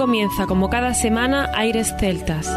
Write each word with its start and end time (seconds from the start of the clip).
comienza, 0.00 0.46
como 0.46 0.70
cada 0.70 0.94
semana, 0.94 1.50
Aires 1.54 1.94
Celtas. 2.00 2.48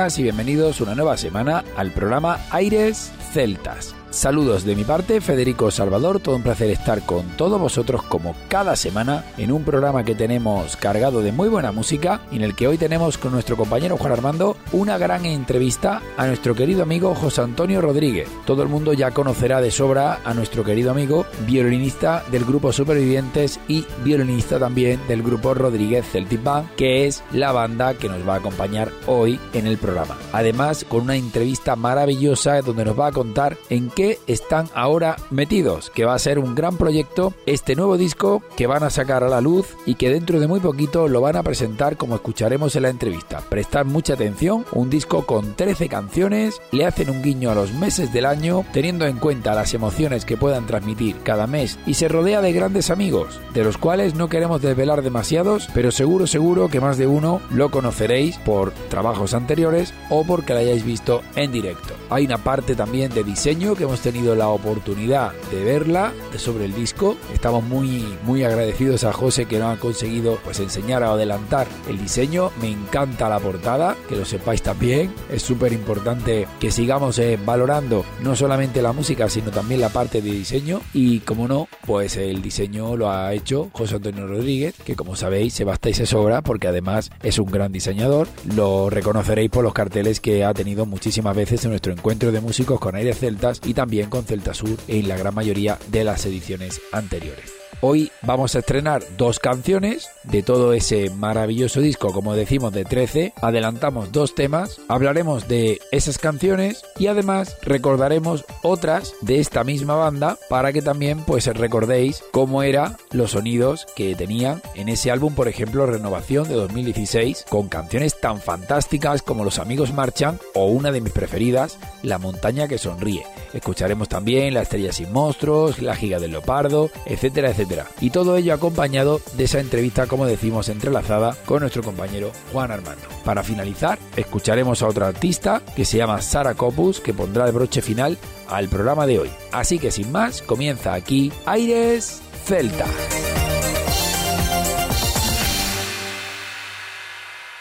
Y 0.00 0.22
bienvenidos 0.22 0.80
una 0.80 0.94
nueva 0.94 1.18
semana 1.18 1.62
al 1.76 1.90
programa 1.90 2.38
Aires 2.50 3.12
Celtas. 3.34 3.99
Saludos 4.10 4.64
de 4.64 4.74
mi 4.74 4.82
parte, 4.82 5.20
Federico 5.20 5.70
Salvador, 5.70 6.18
todo 6.18 6.34
un 6.34 6.42
placer 6.42 6.68
estar 6.70 7.06
con 7.06 7.28
todos 7.36 7.60
vosotros 7.60 8.02
como 8.02 8.34
cada 8.48 8.74
semana 8.74 9.24
en 9.38 9.52
un 9.52 9.62
programa 9.62 10.02
que 10.02 10.16
tenemos 10.16 10.76
cargado 10.76 11.22
de 11.22 11.30
muy 11.30 11.48
buena 11.48 11.70
música 11.70 12.20
y 12.32 12.36
en 12.36 12.42
el 12.42 12.56
que 12.56 12.66
hoy 12.66 12.76
tenemos 12.76 13.18
con 13.18 13.30
nuestro 13.30 13.56
compañero 13.56 13.96
Juan 13.96 14.12
Armando 14.12 14.56
una 14.72 14.98
gran 14.98 15.26
entrevista 15.26 16.02
a 16.16 16.26
nuestro 16.26 16.56
querido 16.56 16.82
amigo 16.82 17.14
José 17.14 17.42
Antonio 17.42 17.80
Rodríguez. 17.80 18.28
Todo 18.46 18.64
el 18.64 18.68
mundo 18.68 18.94
ya 18.94 19.12
conocerá 19.12 19.60
de 19.60 19.70
sobra 19.70 20.18
a 20.24 20.34
nuestro 20.34 20.64
querido 20.64 20.90
amigo, 20.90 21.24
violinista 21.46 22.24
del 22.32 22.44
grupo 22.44 22.72
Supervivientes 22.72 23.60
y 23.68 23.86
violinista 24.02 24.58
también 24.58 24.98
del 25.06 25.22
grupo 25.22 25.54
Rodríguez 25.54 26.04
Celtic 26.10 26.42
Band, 26.42 26.74
que 26.74 27.06
es 27.06 27.22
la 27.30 27.52
banda 27.52 27.94
que 27.94 28.08
nos 28.08 28.28
va 28.28 28.34
a 28.34 28.38
acompañar 28.38 28.90
hoy 29.06 29.38
en 29.52 29.68
el 29.68 29.78
programa. 29.78 30.18
Además, 30.32 30.84
con 30.88 31.02
una 31.02 31.14
entrevista 31.14 31.76
maravillosa 31.76 32.60
donde 32.60 32.84
nos 32.84 32.98
va 32.98 33.06
a 33.06 33.12
contar 33.12 33.56
en 33.68 33.88
qué 33.88 33.99
están 34.26 34.68
ahora 34.74 35.16
metidos, 35.30 35.90
que 35.90 36.04
va 36.04 36.14
a 36.14 36.18
ser 36.18 36.38
un 36.38 36.54
gran 36.54 36.76
proyecto, 36.76 37.34
este 37.46 37.76
nuevo 37.76 37.96
disco 37.96 38.42
que 38.56 38.66
van 38.66 38.82
a 38.82 38.90
sacar 38.90 39.24
a 39.24 39.28
la 39.28 39.40
luz 39.40 39.76
y 39.86 39.94
que 39.94 40.10
dentro 40.10 40.40
de 40.40 40.48
muy 40.48 40.60
poquito 40.60 41.08
lo 41.08 41.20
van 41.20 41.36
a 41.36 41.42
presentar 41.42 41.96
como 41.96 42.14
escucharemos 42.14 42.76
en 42.76 42.82
la 42.82 42.90
entrevista. 42.90 43.42
Prestad 43.48 43.84
mucha 43.84 44.14
atención, 44.14 44.64
un 44.72 44.90
disco 44.90 45.26
con 45.26 45.54
13 45.54 45.88
canciones, 45.88 46.60
le 46.72 46.86
hacen 46.86 47.10
un 47.10 47.22
guiño 47.22 47.50
a 47.50 47.54
los 47.54 47.72
meses 47.72 48.12
del 48.12 48.26
año, 48.26 48.64
teniendo 48.72 49.06
en 49.06 49.18
cuenta 49.18 49.54
las 49.54 49.74
emociones 49.74 50.24
que 50.24 50.36
puedan 50.36 50.66
transmitir 50.66 51.16
cada 51.22 51.46
mes 51.46 51.78
y 51.86 51.94
se 51.94 52.08
rodea 52.08 52.40
de 52.40 52.52
grandes 52.52 52.90
amigos, 52.90 53.40
de 53.54 53.64
los 53.64 53.78
cuales 53.78 54.14
no 54.14 54.28
queremos 54.28 54.62
desvelar 54.62 55.02
demasiados, 55.02 55.68
pero 55.74 55.90
seguro 55.90 56.26
seguro 56.26 56.68
que 56.68 56.80
más 56.80 56.98
de 56.98 57.06
uno 57.06 57.40
lo 57.50 57.70
conoceréis 57.70 58.38
por 58.38 58.72
trabajos 58.88 59.34
anteriores 59.34 59.92
o 60.08 60.24
porque 60.24 60.54
lo 60.54 60.60
hayáis 60.60 60.84
visto 60.84 61.22
en 61.36 61.52
directo. 61.52 61.94
Hay 62.08 62.26
una 62.26 62.38
parte 62.38 62.74
también 62.74 63.12
de 63.12 63.24
diseño 63.24 63.74
que 63.74 63.86
hemos 63.90 64.02
tenido 64.02 64.36
la 64.36 64.50
oportunidad 64.50 65.32
de 65.50 65.64
verla 65.64 66.12
sobre 66.36 66.66
el 66.66 66.72
disco. 66.72 67.16
Estamos 67.34 67.64
muy 67.64 68.04
muy 68.22 68.44
agradecidos 68.44 69.02
a 69.02 69.12
José 69.12 69.46
que 69.46 69.58
nos 69.58 69.76
ha 69.76 69.80
conseguido 69.80 70.38
pues 70.44 70.60
enseñar 70.60 71.02
a 71.02 71.10
adelantar 71.10 71.66
el 71.88 71.98
diseño. 71.98 72.52
Me 72.60 72.70
encanta 72.70 73.28
la 73.28 73.40
portada, 73.40 73.96
que 74.08 74.14
lo 74.14 74.24
sepáis 74.24 74.62
también. 74.62 75.12
Es 75.28 75.42
súper 75.42 75.72
importante 75.72 76.46
que 76.60 76.70
sigamos 76.70 77.18
eh, 77.18 77.36
valorando 77.44 78.04
no 78.22 78.36
solamente 78.36 78.80
la 78.80 78.92
música, 78.92 79.28
sino 79.28 79.50
también 79.50 79.80
la 79.80 79.88
parte 79.88 80.22
de 80.22 80.30
diseño. 80.30 80.82
Y 80.94 81.18
como 81.20 81.48
no, 81.48 81.66
pues 81.84 82.16
el 82.16 82.42
diseño 82.42 82.96
lo 82.96 83.10
ha 83.10 83.34
hecho 83.34 83.70
José 83.72 83.96
Antonio 83.96 84.28
Rodríguez, 84.28 84.76
que 84.84 84.94
como 84.94 85.16
sabéis 85.16 85.54
se 85.54 85.64
basta 85.64 85.90
y 85.90 85.94
se 85.94 86.06
sobra 86.06 86.42
porque 86.42 86.68
además 86.68 87.10
es 87.24 87.40
un 87.40 87.50
gran 87.50 87.72
diseñador. 87.72 88.28
Lo 88.54 88.88
reconoceréis 88.88 89.50
por 89.50 89.64
los 89.64 89.74
carteles 89.74 90.20
que 90.20 90.44
ha 90.44 90.54
tenido 90.54 90.86
muchísimas 90.86 91.34
veces 91.34 91.64
en 91.64 91.70
nuestro 91.70 91.92
encuentro 91.92 92.30
de 92.30 92.40
músicos 92.40 92.78
con 92.78 92.94
aires 92.94 93.18
celtas 93.18 93.60
y 93.66 93.74
también 93.80 94.10
con 94.10 94.26
Celta 94.26 94.52
Sur 94.52 94.76
en 94.88 95.08
la 95.08 95.16
gran 95.16 95.34
mayoría 95.34 95.78
de 95.88 96.04
las 96.04 96.26
ediciones 96.26 96.82
anteriores. 96.92 97.60
Hoy 97.82 98.12
vamos 98.20 98.54
a 98.54 98.58
estrenar 98.58 99.02
dos 99.16 99.38
canciones 99.38 100.10
de 100.24 100.42
todo 100.42 100.74
ese 100.74 101.08
maravilloso 101.08 101.80
disco, 101.80 102.12
como 102.12 102.34
decimos, 102.34 102.74
de 102.74 102.84
13. 102.84 103.32
Adelantamos 103.40 104.12
dos 104.12 104.34
temas, 104.34 104.78
hablaremos 104.88 105.48
de 105.48 105.80
esas 105.90 106.18
canciones 106.18 106.84
y 106.98 107.06
además 107.06 107.56
recordaremos 107.62 108.44
otras 108.62 109.14
de 109.22 109.40
esta 109.40 109.64
misma 109.64 109.94
banda 109.94 110.36
para 110.50 110.74
que 110.74 110.82
también 110.82 111.24
pues 111.24 111.46
recordéis 111.46 112.22
cómo 112.32 112.62
eran 112.62 112.98
los 113.12 113.30
sonidos 113.30 113.86
que 113.96 114.14
tenían 114.14 114.60
en 114.74 114.90
ese 114.90 115.10
álbum, 115.10 115.34
por 115.34 115.48
ejemplo, 115.48 115.86
Renovación 115.86 116.48
de 116.48 116.56
2016, 116.56 117.46
con 117.48 117.70
canciones 117.70 118.20
tan 118.20 118.42
fantásticas 118.42 119.22
como 119.22 119.42
Los 119.42 119.58
amigos 119.58 119.94
marchan 119.94 120.38
o 120.54 120.66
una 120.66 120.92
de 120.92 121.00
mis 121.00 121.14
preferidas, 121.14 121.78
La 122.02 122.18
montaña 122.18 122.68
que 122.68 122.76
sonríe. 122.76 123.24
Escucharemos 123.54 124.08
también 124.08 124.54
La 124.54 124.62
estrella 124.62 124.92
sin 124.92 125.12
monstruos, 125.12 125.80
La 125.80 125.96
giga 125.96 126.18
del 126.18 126.32
leopardo, 126.32 126.90
etcétera, 127.06 127.50
etcétera. 127.50 127.86
Y 128.00 128.10
todo 128.10 128.36
ello 128.36 128.54
acompañado 128.54 129.20
de 129.34 129.44
esa 129.44 129.60
entrevista, 129.60 130.06
como 130.06 130.26
decimos, 130.26 130.68
entrelazada 130.68 131.36
con 131.46 131.60
nuestro 131.60 131.82
compañero 131.82 132.32
Juan 132.52 132.70
Armando. 132.70 133.02
Para 133.24 133.42
finalizar, 133.42 133.98
escucharemos 134.16 134.82
a 134.82 134.88
otra 134.88 135.08
artista 135.08 135.62
que 135.74 135.84
se 135.84 135.98
llama 135.98 136.22
Sara 136.22 136.54
Copus, 136.54 137.00
que 137.00 137.14
pondrá 137.14 137.46
el 137.46 137.52
broche 137.52 137.82
final 137.82 138.18
al 138.48 138.68
programa 138.68 139.06
de 139.06 139.18
hoy. 139.18 139.30
Así 139.52 139.78
que 139.78 139.90
sin 139.90 140.10
más, 140.12 140.42
comienza 140.42 140.94
aquí 140.94 141.32
Aires 141.46 142.22
Celta. 142.44 142.86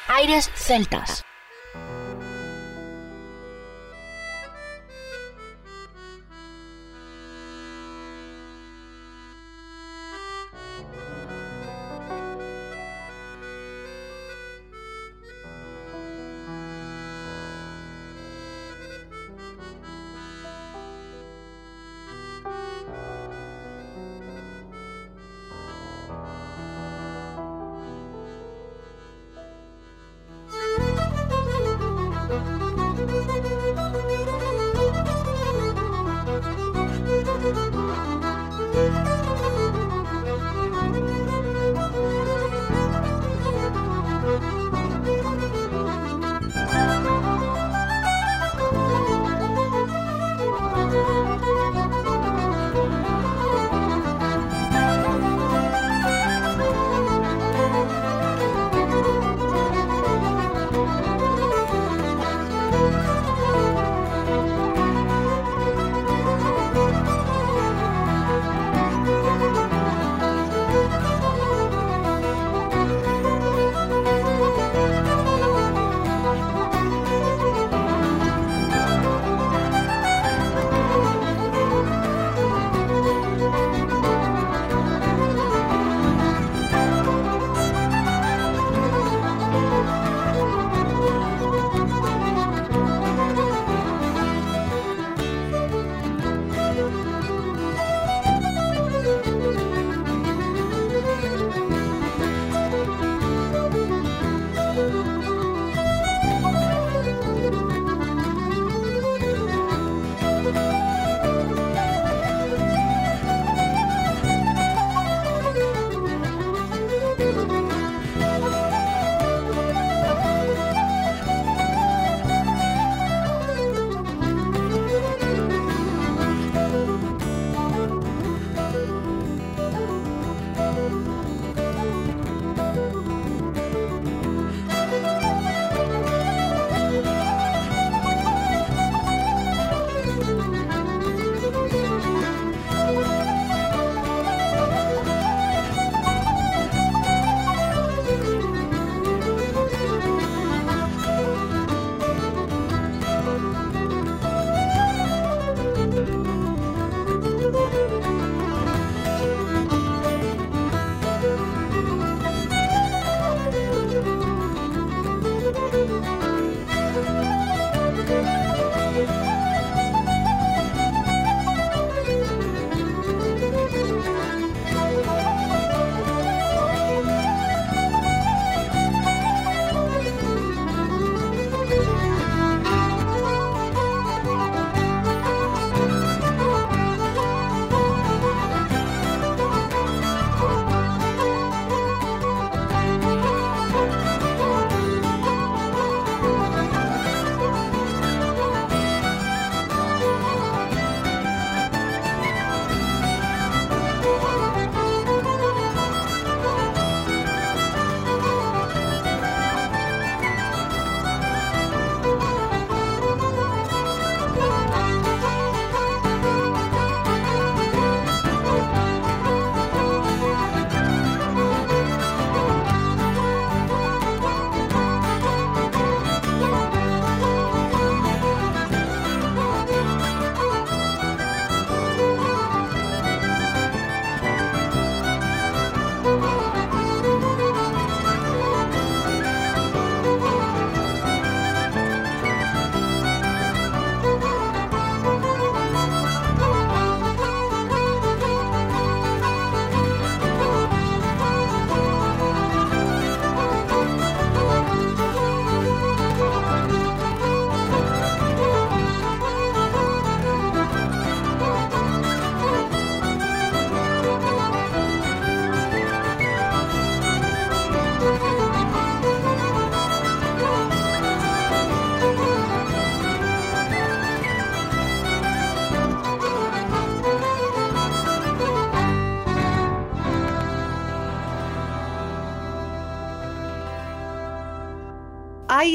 Aires 0.08 0.50
Celtas. 0.56 1.29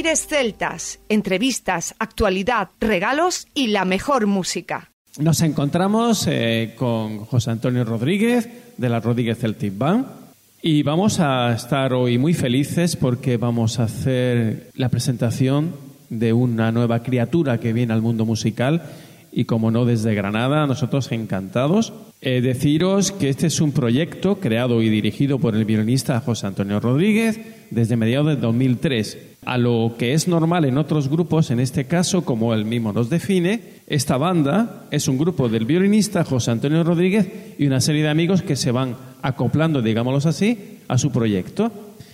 Aires 0.05 0.27
Celtas, 0.27 1.01
entrevistas, 1.09 1.95
actualidad, 1.99 2.69
regalos 2.79 3.47
y 3.55 3.69
la 3.69 3.87
mejor 3.87 4.27
música. 4.27 4.91
Nos 5.19 5.41
encontramos 5.41 6.27
eh, 6.27 6.75
con 6.77 7.21
José 7.21 7.53
Antonio 7.53 7.87
Rodríguez 7.87 8.47
de 8.77 8.89
la 8.91 9.01
Rodríguez 9.01 9.39
Celtic 9.39 9.79
Band 9.79 10.05
y 10.61 10.83
vamos 10.83 11.21
a 11.21 11.55
estar 11.55 11.95
hoy 11.95 12.19
muy 12.19 12.35
felices 12.35 12.97
porque 12.97 13.39
vamos 13.39 13.81
a 13.81 13.85
hacer 13.85 14.69
la 14.75 14.91
presentación 14.91 15.75
de 16.11 16.35
una 16.35 16.71
nueva 16.71 17.03
criatura 17.03 17.59
que 17.59 17.73
viene 17.73 17.95
al 17.95 18.03
mundo 18.03 18.27
musical 18.27 18.83
y 19.37 19.47
como 19.47 19.73
no 19.73 19.85
desde 19.85 20.15
Granada, 20.15 20.67
nosotros 20.67 21.11
encantados. 21.11 21.93
Eh, 22.21 22.41
deciros 22.41 23.11
que 23.11 23.29
este 23.29 23.49
es 23.49 23.61
un 23.61 23.73
proyecto 23.73 24.37
creado 24.37 24.81
y 24.81 24.89
dirigido 24.89 25.41
por 25.41 25.57
el 25.57 25.65
violinista 25.65 26.21
José 26.21 26.47
Antonio 26.47 26.79
Rodríguez 26.79 27.41
desde 27.71 27.97
mediados 27.97 28.29
de 28.29 28.37
2003. 28.37 29.19
A 29.45 29.59
lo 29.59 29.97
que 29.99 30.15
es 30.15 30.29
normal 30.29 30.65
en 30.65 30.79
otros 30.79 31.09
grupos, 31.09 31.51
en 31.51 31.59
este 31.59 31.85
caso, 31.85 32.25
como 32.25 32.55
él 32.55 32.65
mismo 32.65 32.93
nos 32.93 33.11
define, 33.11 33.61
esta 33.89 34.17
banda 34.17 34.87
es 34.91 35.09
un 35.09 35.19
grupo 35.19 35.49
del 35.49 35.67
violinista 35.67 36.25
José 36.25 36.53
Antonio 36.53 36.85
Rodríguez 36.85 37.29
y 37.59 37.67
una 37.67 37.81
serie 37.81 38.05
de 38.05 38.11
amigos 38.11 38.41
que 38.41 38.57
se 38.57 38.71
van 38.71 38.97
acoplando, 39.21 39.83
digámoslo 39.83 40.31
así, 40.31 40.79
a 40.87 40.97
su 40.97 41.11
proyecto. 41.11 41.73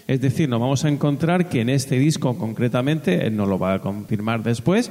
Es 0.09 0.21
decir, 0.23 0.49
nos 0.49 0.59
vamos 0.59 0.85
a 0.85 0.89
encontrar 0.89 1.49
que 1.49 1.61
en 1.61 1.69
este 1.69 1.99
disco 1.99 2.37
concretamente, 2.37 3.27
él 3.27 3.37
nos 3.37 3.47
lo 3.47 3.59
va 3.59 3.75
a 3.75 3.79
confirmar 3.81 4.43
después, 4.43 4.91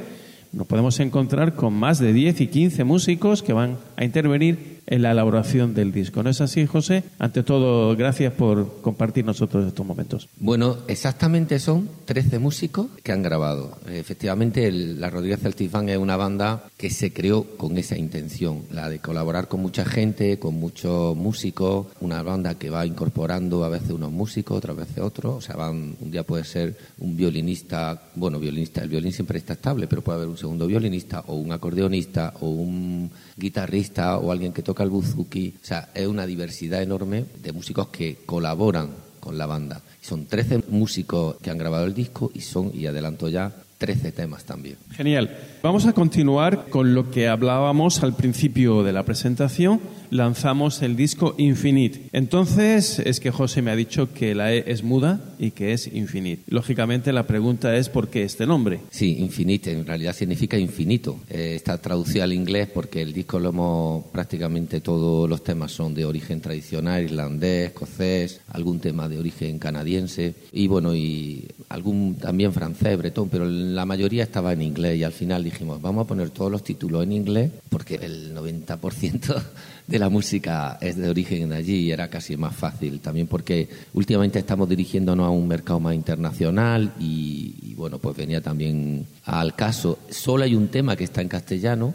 nos 0.51 0.67
podemos 0.67 0.99
encontrar 0.99 1.55
con 1.55 1.73
más 1.73 1.99
de 1.99 2.13
10 2.13 2.41
y 2.41 2.47
15 2.47 2.83
músicos 2.83 3.43
que 3.43 3.53
van 3.53 3.77
a 3.95 4.03
intervenir 4.03 4.79
en 4.89 5.03
la 5.03 5.11
elaboración 5.11 5.75
del 5.75 5.91
disco. 5.91 6.23
¿No 6.23 6.31
es 6.31 6.41
así, 6.41 6.65
José? 6.65 7.03
Ante 7.19 7.43
todo, 7.43 7.95
gracias 7.95 8.33
por 8.33 8.81
compartir 8.81 9.23
nosotros 9.23 9.67
estos 9.67 9.85
momentos. 9.85 10.27
Bueno, 10.37 10.77
exactamente 10.87 11.59
son 11.59 11.87
13 12.05 12.39
músicos 12.39 12.87
que 13.03 13.11
han 13.11 13.21
grabado. 13.21 13.77
Efectivamente, 13.87 14.71
la 14.71 15.11
Rodríguez 15.11 15.41
Celtifán 15.41 15.89
es 15.89 15.97
una 15.97 16.17
banda 16.17 16.63
que 16.75 16.89
se 16.89 17.13
creó 17.13 17.43
con 17.55 17.77
esa 17.77 17.97
intención, 17.97 18.63
la 18.71 18.89
de 18.89 18.99
colaborar 18.99 19.47
con 19.47 19.61
mucha 19.61 19.85
gente, 19.85 20.39
con 20.39 20.55
muchos 20.55 21.15
músicos, 21.15 21.87
una 22.01 22.23
banda 22.23 22.55
que 22.55 22.71
va 22.71 22.85
incorporando 22.85 23.63
a 23.63 23.69
veces 23.69 23.91
unos 23.91 24.11
músicos, 24.11 24.57
otras 24.57 24.75
veces 24.75 24.97
otros. 24.99 25.35
O 25.35 25.41
sea, 25.41 25.55
van, 25.55 25.95
un 26.01 26.09
día 26.09 26.23
puede 26.23 26.43
ser 26.45 26.75
un 26.97 27.15
violinista, 27.15 28.09
bueno, 28.15 28.39
violinista, 28.39 28.81
el 28.81 28.89
violín 28.89 29.13
siempre 29.13 29.37
está 29.37 29.53
estable, 29.53 29.85
pero 29.85 30.01
puede 30.01 30.17
haber 30.17 30.29
un 30.29 30.37
segundo 30.39 30.67
violinista 30.67 31.23
o 31.27 31.35
un 31.35 31.51
acordeonista 31.51 32.33
o 32.41 32.49
un 32.49 33.11
guitarrista 33.35 34.17
o 34.17 34.31
alguien 34.31 34.53
que 34.53 34.63
toca 34.63 34.83
el 34.83 34.89
buzuki. 34.89 35.55
O 35.61 35.65
sea, 35.65 35.89
es 35.93 36.07
una 36.07 36.25
diversidad 36.25 36.81
enorme 36.81 37.25
de 37.41 37.51
músicos 37.51 37.89
que 37.89 38.17
colaboran 38.25 38.89
con 39.19 39.37
la 39.37 39.45
banda. 39.45 39.81
Son 40.01 40.25
13 40.25 40.63
músicos 40.69 41.35
que 41.41 41.51
han 41.51 41.57
grabado 41.57 41.85
el 41.85 41.93
disco 41.93 42.31
y 42.33 42.41
son, 42.41 42.71
y 42.73 42.87
adelanto 42.87 43.27
ya, 43.29 43.53
13 43.79 44.11
temas 44.11 44.43
también. 44.43 44.75
Genial. 44.91 45.35
Vamos 45.63 45.85
a 45.85 45.93
continuar 45.93 46.67
con 46.69 46.93
lo 46.93 47.09
que 47.11 47.29
hablábamos 47.29 48.03
al 48.03 48.13
principio 48.13 48.83
de 48.83 48.91
la 48.91 49.05
presentación. 49.05 49.79
Lanzamos 50.11 50.81
el 50.81 50.95
disco 50.95 51.33
Infinite. 51.37 52.09
Entonces, 52.11 52.99
es 52.99 53.19
que 53.19 53.31
José 53.31 53.61
me 53.61 53.71
ha 53.71 53.75
dicho 53.75 54.13
que 54.13 54.35
la 54.35 54.53
E 54.53 54.65
es 54.67 54.83
muda 54.83 55.21
y 55.39 55.51
que 55.51 55.71
es 55.71 55.87
Infinite. 55.87 56.43
Lógicamente, 56.47 57.13
la 57.13 57.25
pregunta 57.25 57.75
es 57.77 57.89
por 57.89 58.09
qué 58.09 58.23
este 58.23 58.45
nombre. 58.45 58.81
Sí, 58.89 59.17
Infinite 59.19 59.71
en 59.71 59.85
realidad 59.85 60.13
significa 60.13 60.57
infinito. 60.57 61.19
Eh, 61.29 61.53
está 61.55 61.77
traducido 61.77 62.23
al 62.23 62.33
inglés 62.33 62.67
porque 62.73 63.01
el 63.01 63.13
disco 63.13 63.39
lo 63.39 63.49
hemos 63.49 64.05
prácticamente 64.07 64.81
todos 64.81 65.29
los 65.29 65.43
temas 65.43 65.71
son 65.71 65.93
de 65.93 66.05
origen 66.05 66.41
tradicional, 66.41 67.03
irlandés, 67.03 67.67
escocés, 67.69 68.41
algún 68.49 68.79
tema 68.79 69.07
de 69.07 69.17
origen 69.17 69.59
canadiense 69.59 70.35
y 70.51 70.67
bueno, 70.67 70.93
y 70.95 71.47
algún 71.69 72.15
también 72.15 72.51
francés, 72.51 72.97
bretón, 72.97 73.29
pero 73.29 73.45
la 73.75 73.85
mayoría 73.85 74.23
estaba 74.23 74.53
en 74.53 74.61
inglés 74.61 74.97
y 74.97 75.03
al 75.03 75.11
final 75.11 75.43
dijimos, 75.43 75.81
vamos 75.81 76.05
a 76.05 76.07
poner 76.07 76.29
todos 76.29 76.51
los 76.51 76.63
títulos 76.63 77.03
en 77.03 77.11
inglés 77.11 77.51
porque 77.69 77.95
el 77.95 78.35
90% 78.35 79.41
de 79.87 79.99
la 79.99 80.09
música 80.09 80.77
es 80.81 80.97
de 80.97 81.09
origen 81.09 81.51
allí 81.51 81.77
y 81.77 81.91
era 81.91 82.09
casi 82.09 82.37
más 82.37 82.55
fácil. 82.55 82.99
También 82.99 83.27
porque 83.27 83.67
últimamente 83.93 84.39
estamos 84.39 84.69
dirigiéndonos 84.69 85.25
a 85.25 85.29
un 85.29 85.47
mercado 85.47 85.79
más 85.79 85.95
internacional 85.95 86.93
y, 86.99 87.73
bueno, 87.75 87.97
pues 87.97 88.15
venía 88.15 88.41
también 88.41 89.05
al 89.25 89.55
caso. 89.55 89.99
Solo 90.09 90.43
hay 90.43 90.55
un 90.55 90.67
tema 90.67 90.95
que 90.95 91.05
está 91.05 91.21
en 91.21 91.27
castellano 91.27 91.93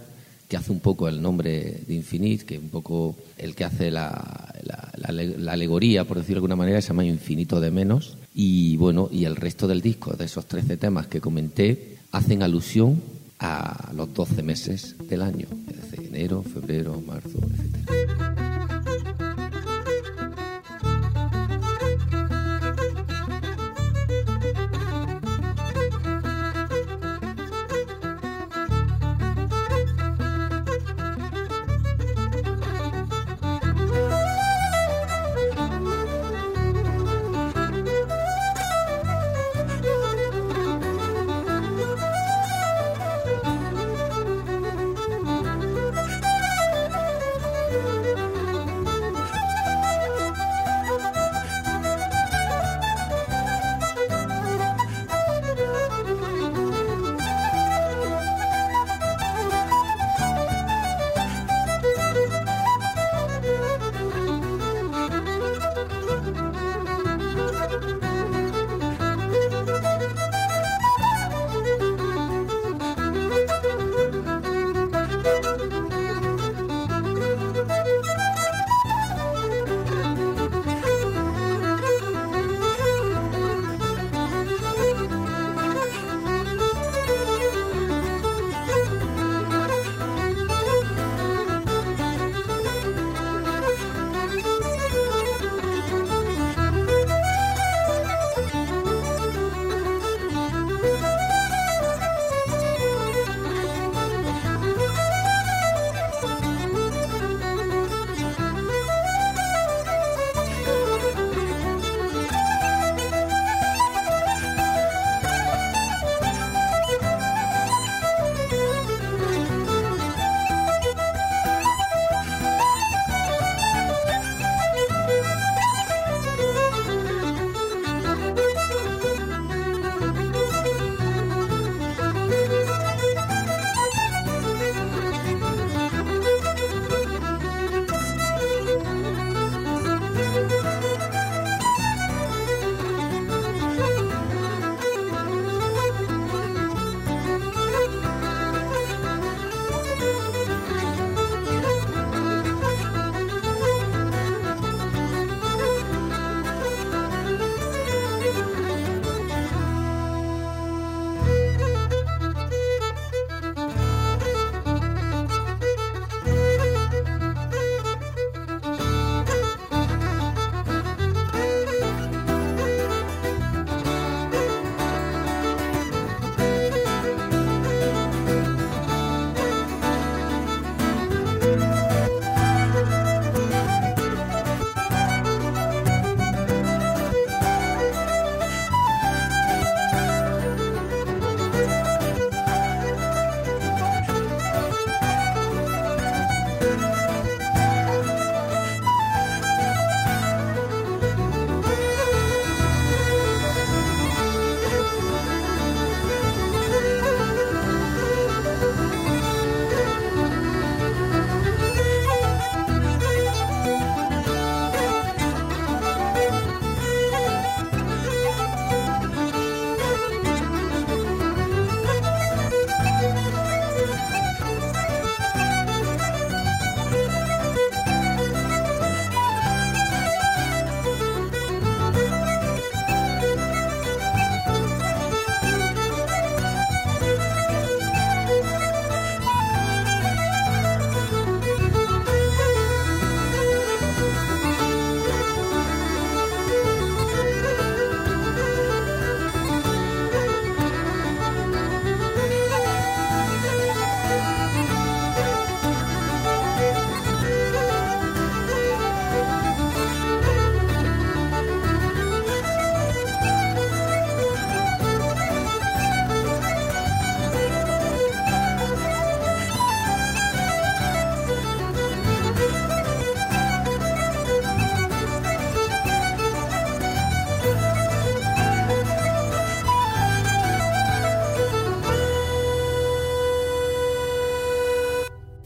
que 0.49 0.57
hace 0.57 0.73
un 0.73 0.81
poco 0.81 1.09
el 1.09 1.23
nombre 1.23 1.81
de 1.87 1.95
Infinite, 1.95 2.45
que 2.45 2.59
un 2.59 2.69
poco 2.69 3.17
el 3.39 3.55
que 3.55 3.65
hace 3.65 3.91
la, 3.91 4.53
la, 4.63 5.53
alegoría, 5.53 6.05
por 6.05 6.19
decirlo 6.19 6.35
de 6.35 6.39
alguna 6.39 6.57
manera, 6.57 6.83
se 6.83 6.89
llama 6.89 7.05
Infinito 7.05 7.61
de 7.61 7.71
Menos. 7.71 8.17
Y 8.35 8.77
bueno, 8.77 9.09
y 9.11 9.25
el 9.25 9.37
resto 9.37 9.69
del 9.69 9.81
disco, 9.81 10.13
de 10.15 10.25
esos 10.25 10.47
13 10.47 10.77
temas 10.77 11.07
que 11.07 11.21
comenté, 11.21 11.99
hacen 12.11 12.43
alusión 12.43 13.01
a 13.39 13.93
los 13.95 14.13
12 14.13 14.43
meses 14.43 14.97
del 15.09 15.23
año, 15.23 15.47
es 15.69 15.91
decir, 15.91 16.09
enero, 16.09 16.43
febrero, 16.43 17.01
marzo, 17.07 17.39
etcétera. 17.39 18.54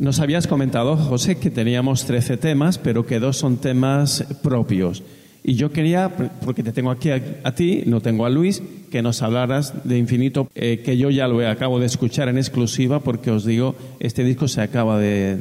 Nos 0.08 0.20
habías 0.20 0.46
comentado, 0.46 0.96
José, 0.96 1.36
que 1.36 1.50
teníamos 1.50 2.06
13 2.06 2.38
temas, 2.38 2.78
pero 2.78 3.04
que 3.04 3.20
dos 3.20 3.36
son 3.36 3.58
temas 3.58 4.24
propios. 4.42 5.02
Y 5.44 5.56
yo 5.56 5.70
quería, 5.70 6.10
porque 6.42 6.62
te 6.62 6.72
tengo 6.72 6.90
aquí 6.90 7.10
a, 7.10 7.54
ti, 7.54 7.82
no 7.84 8.00
tengo 8.00 8.24
a 8.24 8.30
Luis, 8.30 8.62
que 8.90 9.02
nos 9.02 9.20
hablaras 9.20 9.74
de 9.84 9.98
Infinito, 9.98 10.48
eh, 10.54 10.80
que 10.82 10.96
yo 10.96 11.10
ya 11.10 11.28
lo 11.28 11.46
acabo 11.46 11.78
de 11.78 11.84
escuchar 11.84 12.30
en 12.30 12.38
exclusiva, 12.38 13.00
porque 13.00 13.30
os 13.30 13.44
digo, 13.44 13.74
este 14.00 14.24
disco 14.24 14.48
se 14.48 14.62
acaba 14.62 14.98
de, 14.98 15.36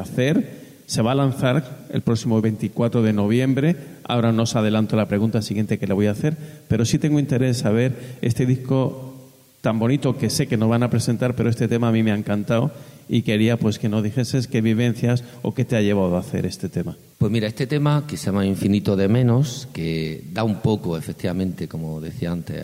hacer, 0.00 0.62
se 0.86 1.02
va 1.02 1.12
a 1.12 1.16
lanzar 1.16 1.84
el 1.92 2.00
próximo 2.00 2.40
24 2.40 3.02
de 3.02 3.12
noviembre. 3.12 3.76
Ahora 4.04 4.32
no 4.32 4.44
os 4.44 4.56
adelanto 4.56 4.96
la 4.96 5.08
pregunta 5.08 5.42
siguiente 5.42 5.78
que 5.78 5.86
le 5.86 5.92
voy 5.92 6.06
a 6.06 6.12
hacer, 6.12 6.38
pero 6.68 6.86
sí 6.86 6.98
tengo 6.98 7.20
interés 7.20 7.58
saber 7.58 8.16
este 8.22 8.46
disco 8.46 9.12
tan 9.60 9.78
bonito 9.78 10.16
que 10.16 10.30
sé 10.30 10.46
que 10.46 10.56
nos 10.56 10.70
van 10.70 10.84
a 10.84 10.88
presentar, 10.88 11.36
pero 11.36 11.50
este 11.50 11.68
tema 11.68 11.88
a 11.88 11.92
mí 11.92 12.02
me 12.02 12.12
ha 12.12 12.16
encantado 12.16 12.70
y 13.08 13.22
quería 13.22 13.56
pues 13.56 13.78
que 13.78 13.88
nos 13.88 14.02
dijeses 14.02 14.46
qué 14.46 14.60
vivencias 14.60 15.24
o 15.42 15.54
qué 15.54 15.64
te 15.64 15.76
ha 15.76 15.80
llevado 15.80 16.16
a 16.16 16.20
hacer 16.20 16.46
este 16.46 16.68
tema. 16.68 16.96
Pues 17.18 17.32
mira, 17.32 17.46
este 17.48 17.66
tema 17.66 18.04
que 18.06 18.18
se 18.18 18.26
llama 18.26 18.44
Infinito 18.44 18.94
de 18.94 19.08
Menos, 19.08 19.68
que 19.72 20.22
da 20.32 20.44
un 20.44 20.56
poco, 20.56 20.98
efectivamente, 20.98 21.66
como 21.66 21.98
decía 21.98 22.30
antes, 22.30 22.62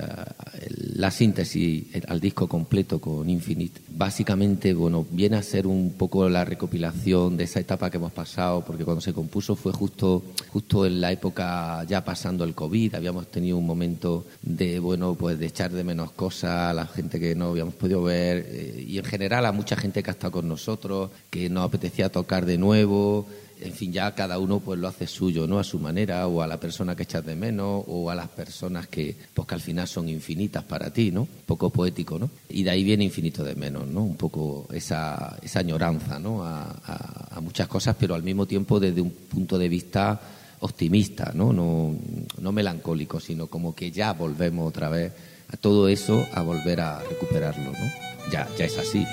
la 0.94 1.10
síntesis 1.10 1.86
al 2.06 2.20
disco 2.20 2.46
completo 2.46 3.00
con 3.00 3.30
Infinite. 3.30 3.80
Básicamente, 3.88 4.74
bueno, 4.74 5.06
viene 5.10 5.38
a 5.38 5.42
ser 5.42 5.66
un 5.66 5.94
poco 5.94 6.28
la 6.28 6.44
recopilación 6.44 7.38
de 7.38 7.44
esa 7.44 7.60
etapa 7.60 7.88
que 7.88 7.96
hemos 7.96 8.12
pasado, 8.12 8.62
porque 8.62 8.84
cuando 8.84 9.00
se 9.00 9.14
compuso 9.14 9.56
fue 9.56 9.72
justo, 9.72 10.22
justo 10.50 10.84
en 10.84 11.00
la 11.00 11.10
época 11.10 11.82
ya 11.84 12.04
pasando 12.04 12.44
el 12.44 12.54
COVID, 12.54 12.94
habíamos 12.96 13.28
tenido 13.28 13.56
un 13.56 13.66
momento 13.66 14.26
de, 14.42 14.78
bueno, 14.78 15.14
pues 15.14 15.38
de 15.38 15.46
echar 15.46 15.72
de 15.72 15.82
menos 15.82 16.12
cosas 16.12 16.70
a 16.70 16.74
la 16.74 16.86
gente 16.86 17.18
que 17.18 17.34
no 17.34 17.50
habíamos 17.50 17.74
podido 17.74 18.02
ver 18.02 18.46
eh, 18.50 18.84
y 18.86 18.98
en 18.98 19.04
general 19.04 19.46
a 19.46 19.52
mucha 19.52 19.76
gente 19.76 20.02
que 20.02 20.10
ha 20.10 20.12
estado 20.12 20.31
con 20.32 20.48
nosotros, 20.48 21.10
que 21.30 21.48
nos 21.48 21.64
apetecía 21.64 22.10
tocar 22.10 22.44
de 22.44 22.58
nuevo 22.58 23.28
en 23.62 23.72
fin, 23.72 23.92
ya 23.92 24.14
cada 24.14 24.38
uno 24.38 24.60
pues 24.60 24.78
lo 24.78 24.88
hace 24.88 25.06
suyo, 25.06 25.46
¿no? 25.46 25.58
A 25.58 25.64
su 25.64 25.78
manera, 25.78 26.26
o 26.26 26.42
a 26.42 26.46
la 26.46 26.58
persona 26.58 26.96
que 26.96 27.04
echas 27.04 27.24
de 27.24 27.36
menos, 27.36 27.84
o 27.86 28.10
a 28.10 28.14
las 28.14 28.28
personas 28.28 28.88
que, 28.88 29.16
pues 29.32 29.46
que 29.46 29.54
al 29.54 29.60
final 29.60 29.86
son 29.86 30.08
infinitas 30.08 30.64
para 30.64 30.92
ti, 30.92 31.10
¿no? 31.10 31.22
Un 31.22 31.28
poco 31.46 31.70
poético, 31.70 32.18
¿no? 32.18 32.28
Y 32.48 32.62
de 32.64 32.70
ahí 32.70 32.82
viene 32.82 33.04
infinito 33.04 33.44
de 33.44 33.54
menos, 33.54 33.86
¿no? 33.86 34.02
Un 34.02 34.16
poco 34.16 34.66
esa, 34.72 35.38
esa 35.42 35.60
añoranza, 35.60 36.18
¿no? 36.18 36.44
A, 36.44 37.40
muchas 37.40 37.66
cosas, 37.66 37.96
pero 37.98 38.14
al 38.14 38.22
mismo 38.22 38.46
tiempo 38.46 38.78
desde 38.78 39.00
un 39.00 39.10
punto 39.10 39.58
de 39.58 39.68
vista 39.68 40.20
optimista, 40.60 41.32
¿no? 41.34 41.52
No, 41.52 41.94
no 42.40 42.52
melancólico, 42.52 43.18
sino 43.18 43.48
como 43.48 43.74
que 43.74 43.90
ya 43.90 44.12
volvemos 44.12 44.68
otra 44.68 44.88
vez 44.88 45.12
a 45.48 45.56
todo 45.56 45.88
eso, 45.88 46.24
a 46.34 46.42
volver 46.42 46.80
a 46.80 47.00
recuperarlo, 47.00 47.72
¿no? 47.72 48.30
Ya, 48.32 48.48
ya 48.56 48.64
es 48.64 48.78
así. 48.78 49.04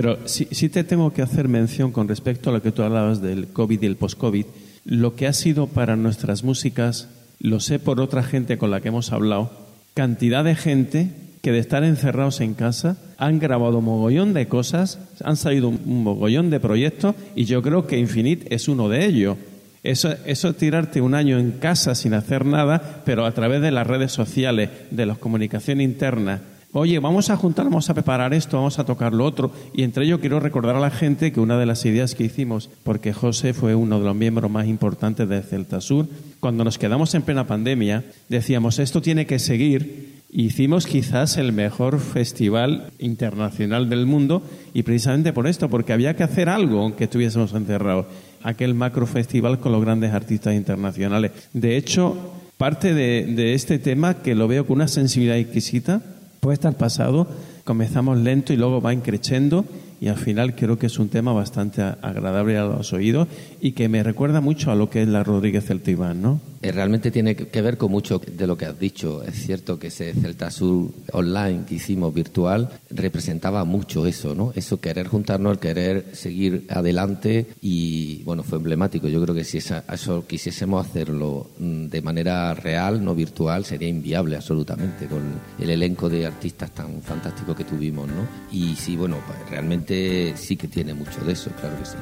Pero 0.00 0.18
sí, 0.24 0.48
sí 0.50 0.70
te 0.70 0.82
tengo 0.82 1.12
que 1.12 1.20
hacer 1.20 1.46
mención 1.46 1.92
con 1.92 2.08
respecto 2.08 2.48
a 2.48 2.54
lo 2.54 2.62
que 2.62 2.72
tú 2.72 2.82
hablabas 2.82 3.20
del 3.20 3.48
COVID 3.48 3.82
y 3.82 3.84
el 3.84 3.96
post-COVID. 3.96 4.46
Lo 4.86 5.14
que 5.14 5.26
ha 5.26 5.34
sido 5.34 5.66
para 5.66 5.94
nuestras 5.94 6.42
músicas, 6.42 7.10
lo 7.38 7.60
sé 7.60 7.78
por 7.78 8.00
otra 8.00 8.22
gente 8.22 8.56
con 8.56 8.70
la 8.70 8.80
que 8.80 8.88
hemos 8.88 9.12
hablado, 9.12 9.52
cantidad 9.92 10.42
de 10.42 10.54
gente 10.54 11.10
que 11.42 11.52
de 11.52 11.58
estar 11.58 11.84
encerrados 11.84 12.40
en 12.40 12.54
casa 12.54 12.96
han 13.18 13.40
grabado 13.40 13.80
un 13.80 13.84
mogollón 13.84 14.32
de 14.32 14.48
cosas, 14.48 15.00
han 15.22 15.36
salido 15.36 15.68
un 15.68 16.02
mogollón 16.02 16.48
de 16.48 16.60
proyectos 16.60 17.14
y 17.36 17.44
yo 17.44 17.60
creo 17.60 17.86
que 17.86 17.98
Infinite 17.98 18.54
es 18.54 18.68
uno 18.68 18.88
de 18.88 19.04
ellos. 19.04 19.36
Eso, 19.82 20.14
eso 20.24 20.54
tirarte 20.54 21.02
un 21.02 21.14
año 21.14 21.38
en 21.38 21.50
casa 21.52 21.94
sin 21.94 22.14
hacer 22.14 22.46
nada, 22.46 23.02
pero 23.04 23.26
a 23.26 23.32
través 23.32 23.60
de 23.60 23.70
las 23.70 23.86
redes 23.86 24.12
sociales, 24.12 24.70
de 24.90 25.04
la 25.04 25.16
comunicación 25.16 25.82
interna. 25.82 26.40
Oye, 26.72 27.00
vamos 27.00 27.30
a 27.30 27.36
juntar, 27.36 27.64
vamos 27.64 27.90
a 27.90 27.94
preparar 27.94 28.32
esto, 28.32 28.56
vamos 28.56 28.78
a 28.78 28.84
tocar 28.84 29.12
lo 29.12 29.24
otro. 29.24 29.50
Y 29.72 29.82
entre 29.82 30.04
ello 30.04 30.20
quiero 30.20 30.38
recordar 30.38 30.76
a 30.76 30.80
la 30.80 30.90
gente 30.90 31.32
que 31.32 31.40
una 31.40 31.58
de 31.58 31.66
las 31.66 31.84
ideas 31.84 32.14
que 32.14 32.24
hicimos, 32.24 32.70
porque 32.84 33.12
José 33.12 33.54
fue 33.54 33.74
uno 33.74 33.98
de 33.98 34.04
los 34.04 34.14
miembros 34.14 34.50
más 34.50 34.66
importantes 34.66 35.28
de 35.28 35.42
Celta 35.42 35.80
Sur, 35.80 36.06
cuando 36.38 36.62
nos 36.62 36.78
quedamos 36.78 37.14
en 37.14 37.22
plena 37.22 37.46
pandemia, 37.46 38.04
decíamos, 38.28 38.78
esto 38.78 39.02
tiene 39.02 39.26
que 39.26 39.38
seguir 39.38 40.20
Hicimos 40.32 40.86
quizás 40.86 41.38
el 41.38 41.52
mejor 41.52 41.98
festival 41.98 42.92
internacional 43.00 43.90
del 43.90 44.06
mundo 44.06 44.44
y 44.72 44.84
precisamente 44.84 45.32
por 45.32 45.48
esto, 45.48 45.68
porque 45.68 45.92
había 45.92 46.14
que 46.14 46.22
hacer 46.22 46.48
algo 46.48 46.78
aunque 46.78 47.04
estuviésemos 47.04 47.52
encerrados. 47.52 48.06
Aquel 48.44 48.74
macro 48.74 49.06
festival 49.08 49.58
con 49.58 49.72
los 49.72 49.80
grandes 49.80 50.12
artistas 50.12 50.54
internacionales. 50.54 51.32
De 51.52 51.76
hecho, 51.76 52.16
parte 52.58 52.94
de, 52.94 53.26
de 53.26 53.54
este 53.54 53.80
tema, 53.80 54.22
que 54.22 54.36
lo 54.36 54.46
veo 54.46 54.66
con 54.66 54.76
una 54.76 54.86
sensibilidad 54.86 55.36
exquisita, 55.36 56.00
puede 56.40 56.54
estar 56.54 56.74
pasado, 56.74 57.26
comenzamos 57.64 58.18
lento 58.18 58.52
y 58.52 58.56
luego 58.56 58.80
va 58.80 58.92
increciendo 58.92 59.64
y 60.00 60.08
al 60.08 60.16
final 60.16 60.54
creo 60.54 60.78
que 60.78 60.86
es 60.86 60.98
un 60.98 61.08
tema 61.08 61.32
bastante 61.32 61.82
agradable 61.82 62.56
a 62.56 62.64
los 62.64 62.92
oídos 62.92 63.28
y 63.60 63.72
que 63.72 63.88
me 63.88 64.02
recuerda 64.02 64.40
mucho 64.40 64.70
a 64.70 64.74
lo 64.74 64.88
que 64.88 65.02
es 65.02 65.08
la 65.08 65.22
Rodríguez 65.22 65.66
Celtibán, 65.66 66.22
¿no? 66.22 66.40
Eh, 66.62 66.72
realmente 66.72 67.10
tiene 67.10 67.34
que 67.34 67.62
ver 67.62 67.78
con 67.78 67.90
mucho 67.90 68.18
de 68.18 68.46
lo 68.46 68.56
que 68.56 68.66
has 68.66 68.78
dicho. 68.78 69.22
Es 69.22 69.46
cierto 69.46 69.78
que 69.78 69.86
ese 69.86 70.12
Celta 70.12 70.50
Sur 70.50 70.90
online 71.12 71.62
que 71.66 71.76
hicimos 71.76 72.12
virtual 72.12 72.68
representaba 72.90 73.64
mucho 73.64 74.06
eso, 74.06 74.34
¿no? 74.34 74.52
Eso 74.54 74.78
querer 74.78 75.08
juntarnos, 75.08 75.52
el 75.52 75.58
querer 75.58 76.06
seguir 76.12 76.66
adelante 76.68 77.46
y, 77.62 78.22
bueno, 78.24 78.42
fue 78.42 78.58
emblemático. 78.58 79.08
Yo 79.08 79.22
creo 79.22 79.34
que 79.34 79.44
si 79.44 79.58
esa, 79.58 79.84
eso 79.90 80.26
quisiésemos 80.26 80.86
hacerlo 80.86 81.48
mm, 81.58 81.86
de 81.86 82.02
manera 82.02 82.52
real, 82.52 83.02
no 83.02 83.14
virtual, 83.14 83.64
sería 83.64 83.88
inviable 83.88 84.36
absolutamente 84.36 85.06
con 85.06 85.22
el 85.58 85.70
elenco 85.70 86.10
de 86.10 86.26
artistas 86.26 86.72
tan 86.72 87.00
fantástico 87.00 87.54
que 87.54 87.64
tuvimos, 87.64 88.06
¿no? 88.06 88.28
Y 88.52 88.76
sí, 88.76 88.96
bueno, 88.96 89.16
pues 89.26 89.48
realmente 89.48 89.89
sí 90.36 90.56
que 90.56 90.68
tiene 90.68 90.94
mucho 90.94 91.20
de 91.24 91.32
eso, 91.32 91.50
claro 91.60 91.78
que 91.78 91.84
sí. 91.84 91.96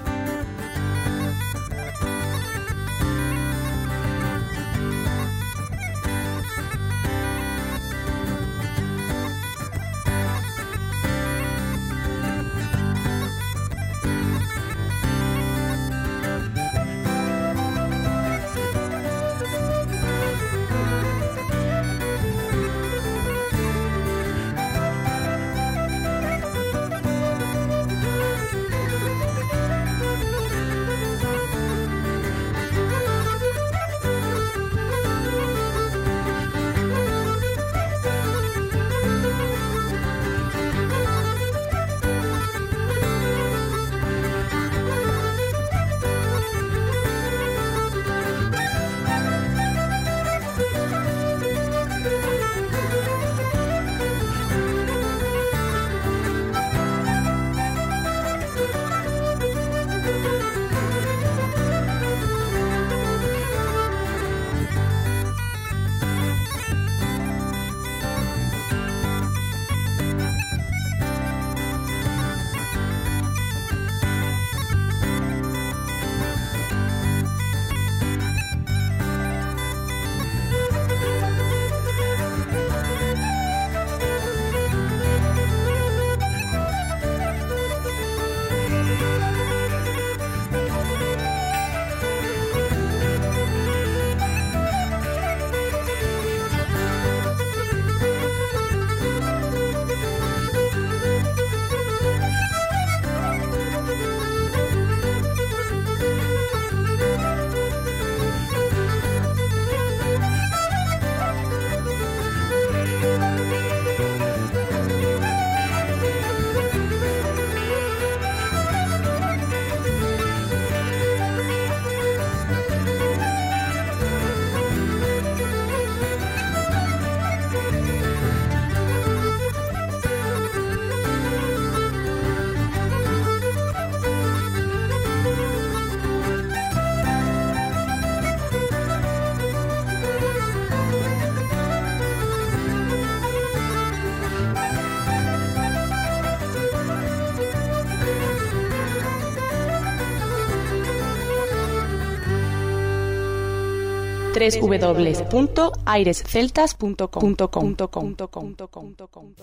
www.airesceltas.com. 154.38 157.36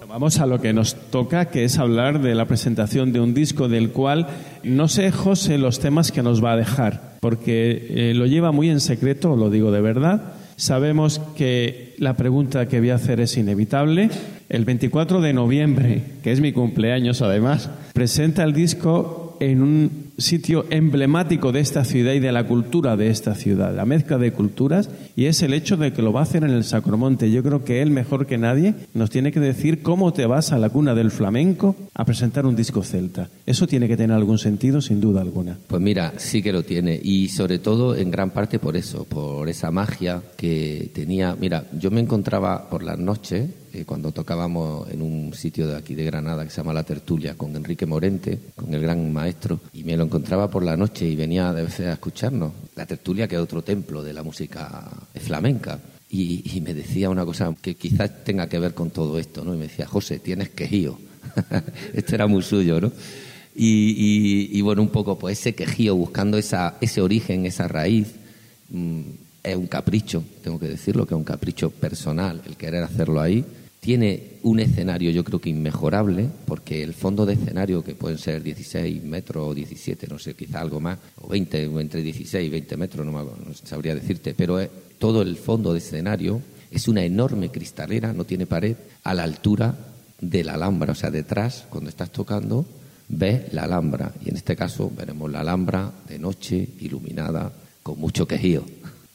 Vamos 0.07 0.39
a 0.39 0.45
lo 0.45 0.61
que 0.61 0.73
nos 0.73 0.95
toca, 0.95 1.45
que 1.45 1.63
es 1.63 1.77
hablar 1.77 2.21
de 2.21 2.35
la 2.35 2.45
presentación 2.45 3.11
de 3.11 3.19
un 3.19 3.33
disco 3.33 3.67
del 3.67 3.91
cual 3.91 4.27
no 4.63 4.87
sé, 4.87 5.11
José, 5.11 5.57
los 5.57 5.79
temas 5.79 6.11
que 6.11 6.23
nos 6.23 6.43
va 6.43 6.53
a 6.53 6.57
dejar, 6.57 7.17
porque 7.19 7.87
eh, 7.89 8.13
lo 8.15 8.25
lleva 8.25 8.51
muy 8.51 8.69
en 8.69 8.79
secreto, 8.79 9.35
lo 9.35 9.49
digo 9.49 9.71
de 9.71 9.81
verdad. 9.81 10.33
Sabemos 10.57 11.19
que 11.35 11.95
la 11.97 12.15
pregunta 12.15 12.67
que 12.67 12.79
voy 12.79 12.89
a 12.89 12.95
hacer 12.95 13.19
es 13.19 13.35
inevitable. 13.37 14.09
El 14.47 14.63
24 14.63 15.21
de 15.21 15.33
noviembre, 15.33 16.03
que 16.23 16.31
es 16.31 16.39
mi 16.39 16.53
cumpleaños 16.53 17.21
además, 17.21 17.69
presenta 17.93 18.43
el 18.43 18.53
disco 18.53 19.37
en 19.39 19.61
un 19.61 20.04
sitio 20.17 20.65
emblemático 20.69 21.51
de 21.51 21.59
esta 21.59 21.83
ciudad 21.83 22.13
y 22.13 22.19
de 22.19 22.31
la 22.31 22.45
cultura 22.45 22.95
de 22.95 23.09
esta 23.09 23.35
ciudad, 23.35 23.75
la 23.75 23.85
mezcla 23.85 24.17
de 24.17 24.31
culturas, 24.31 24.89
y 25.15 25.25
es 25.25 25.41
el 25.41 25.53
hecho 25.53 25.77
de 25.77 25.93
que 25.93 26.01
lo 26.01 26.13
va 26.13 26.21
a 26.21 26.23
hacer 26.23 26.43
en 26.43 26.51
el 26.51 26.63
Sacromonte. 26.63 27.31
Yo 27.31 27.43
creo 27.43 27.63
que 27.63 27.81
él, 27.81 27.91
mejor 27.91 28.25
que 28.25 28.37
nadie, 28.37 28.75
nos 28.93 29.09
tiene 29.09 29.31
que 29.31 29.39
decir 29.39 29.81
cómo 29.81 30.13
te 30.13 30.25
vas 30.25 30.51
a 30.51 30.57
la 30.57 30.69
cuna 30.69 30.95
del 30.95 31.11
flamenco 31.11 31.75
a 31.93 32.05
presentar 32.05 32.45
un 32.45 32.55
disco 32.55 32.83
celta. 32.83 33.29
Eso 33.45 33.67
tiene 33.67 33.87
que 33.87 33.97
tener 33.97 34.15
algún 34.15 34.37
sentido, 34.37 34.81
sin 34.81 35.01
duda 35.01 35.21
alguna. 35.21 35.57
Pues 35.67 35.81
mira, 35.81 36.13
sí 36.17 36.41
que 36.41 36.53
lo 36.53 36.63
tiene, 36.63 36.99
y 37.01 37.29
sobre 37.29 37.59
todo 37.59 37.95
en 37.95 38.11
gran 38.11 38.31
parte 38.31 38.59
por 38.59 38.77
eso, 38.77 39.05
por 39.05 39.49
esa 39.49 39.71
magia 39.71 40.21
que 40.37 40.89
tenía. 40.93 41.35
Mira, 41.39 41.65
yo 41.77 41.91
me 41.91 42.01
encontraba 42.01 42.69
por 42.69 42.83
las 42.83 42.97
noches 42.97 43.49
eh, 43.75 43.83
cuando 43.85 44.13
tocábamos 44.13 44.89
en 44.89 45.01
un 45.01 45.33
sitio 45.33 45.67
de 45.67 45.75
aquí 45.75 45.95
de 45.95 46.05
Granada 46.05 46.45
que 46.45 46.49
se 46.49 46.57
llama 46.57 46.71
La 46.71 46.83
Tertulia 46.83 47.35
con 47.35 47.53
Enrique 47.55 47.85
Morente, 47.85 48.39
con 48.55 48.73
el 48.73 48.81
gran 48.81 49.11
maestro, 49.11 49.59
y 49.73 49.83
me 49.83 49.97
lo 49.97 50.05
encontraba 50.05 50.49
por 50.49 50.63
la 50.63 50.77
noche 50.77 51.05
y 51.05 51.15
venía 51.17 51.51
de 51.51 51.63
veces 51.63 51.87
a 51.87 51.93
escucharnos. 51.93 52.53
La 52.75 52.85
Tertulia, 52.85 53.27
que 53.27 53.35
es 53.35 53.41
otro 53.41 53.63
templo 53.63 54.01
de 54.01 54.13
la 54.13 54.23
música 54.23 54.89
flamenca. 55.15 55.77
Y, 56.09 56.61
me 56.63 56.73
decía 56.73 57.09
una 57.09 57.25
cosa 57.25 57.53
que 57.61 57.75
quizás 57.75 58.23
tenga 58.23 58.47
que 58.47 58.59
ver 58.59 58.73
con 58.73 58.91
todo 58.91 59.19
esto, 59.19 59.43
¿no? 59.43 59.53
Y 59.53 59.57
me 59.57 59.67
decía, 59.67 59.85
José, 59.85 60.19
tienes 60.19 60.49
quejío. 60.49 60.97
esto 61.93 62.15
era 62.15 62.27
muy 62.27 62.43
suyo, 62.43 62.79
¿no? 62.79 62.93
Y, 63.53 64.61
bueno, 64.61 64.81
un 64.81 64.89
poco 64.89 65.19
pues 65.19 65.39
ese 65.39 65.53
quejío, 65.53 65.95
buscando 65.95 66.37
esa, 66.37 66.77
ese 66.79 67.01
origen, 67.01 67.45
esa 67.45 67.67
raíz, 67.67 68.13
mm, 68.69 69.01
es 69.45 69.55
un 69.55 69.67
capricho, 69.67 70.23
tengo 70.43 70.59
que 70.59 70.67
decirlo, 70.67 71.05
que 71.05 71.13
es 71.13 71.17
un 71.17 71.23
capricho 71.23 71.69
personal 71.69 72.41
el 72.45 72.55
querer 72.55 72.83
hacerlo 72.83 73.21
ahí. 73.21 73.45
Tiene 73.85 74.39
un 74.41 74.59
escenario 74.59 75.11
yo 75.11 75.23
creo 75.23 75.39
que 75.39 75.51
inmejorable, 75.51 76.27
porque 76.47 76.81
el 76.81 76.95
fondo 76.95 77.23
de 77.23 77.33
escenario, 77.33 77.83
que 77.83 77.93
pueden 77.93 78.17
ser 78.17 78.41
16 78.41 79.03
metros 79.03 79.47
o 79.47 79.53
17, 79.53 80.07
no 80.07 80.17
sé, 80.17 80.33
quizá 80.33 80.61
algo 80.61 80.79
más, 80.79 80.97
o 81.21 81.27
20, 81.27 81.67
o 81.67 81.79
entre 81.79 82.01
16 82.01 82.47
y 82.47 82.49
20 82.49 82.77
metros, 82.77 83.05
no, 83.05 83.11
no 83.11 83.53
sabría 83.53 83.93
decirte, 83.93 84.33
pero 84.33 84.57
todo 84.97 85.21
el 85.21 85.37
fondo 85.37 85.71
de 85.71 85.77
escenario 85.77 86.41
es 86.71 86.87
una 86.87 87.03
enorme 87.03 87.49
cristalera, 87.49 88.11
no 88.11 88.23
tiene 88.23 88.47
pared, 88.47 88.75
a 89.03 89.13
la 89.13 89.21
altura 89.21 89.77
de 90.19 90.43
la 90.43 90.55
Alhambra, 90.55 90.93
o 90.93 90.95
sea, 90.95 91.11
detrás, 91.11 91.67
cuando 91.69 91.91
estás 91.91 92.09
tocando, 92.09 92.65
ves 93.07 93.53
la 93.53 93.65
Alhambra, 93.65 94.13
y 94.25 94.31
en 94.31 94.37
este 94.37 94.55
caso 94.55 94.91
veremos 94.97 95.31
la 95.31 95.41
Alhambra 95.41 95.91
de 96.09 96.17
noche, 96.17 96.69
iluminada, 96.79 97.53
con 97.83 97.99
mucho 97.99 98.27
quejío. 98.27 98.63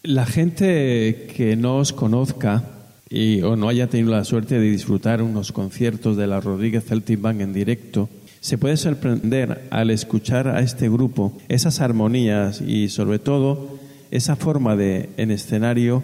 La 0.05 0.27
gente 0.27 1.27
que 1.37 1.57
no 1.57 1.79
os 1.79 1.93
conozca 1.93 2.77
y, 3.11 3.43
o 3.43 3.57
no 3.57 3.69
haya 3.69 3.89
tenido 3.89 4.13
la 4.13 4.25
suerte 4.25 4.59
de 4.59 4.71
disfrutar 4.71 5.21
unos 5.21 5.51
conciertos 5.51 6.17
de 6.17 6.29
la 6.29 6.41
Rodríguez 6.41 6.85
Celtic 6.85 7.21
Band 7.21 7.41
en 7.41 7.53
directo, 7.53 8.09
se 8.41 8.57
puede 8.57 8.77
sorprender 8.77 9.67
al 9.71 9.91
escuchar 9.91 10.49
a 10.49 10.61
este 10.61 10.89
grupo 10.89 11.37
esas 11.49 11.81
armonías 11.81 12.61
y 12.61 12.89
sobre 12.89 13.19
todo 13.19 13.79
esa 14.11 14.37
forma 14.37 14.77
de 14.77 15.11
en 15.17 15.31
escenario 15.31 16.03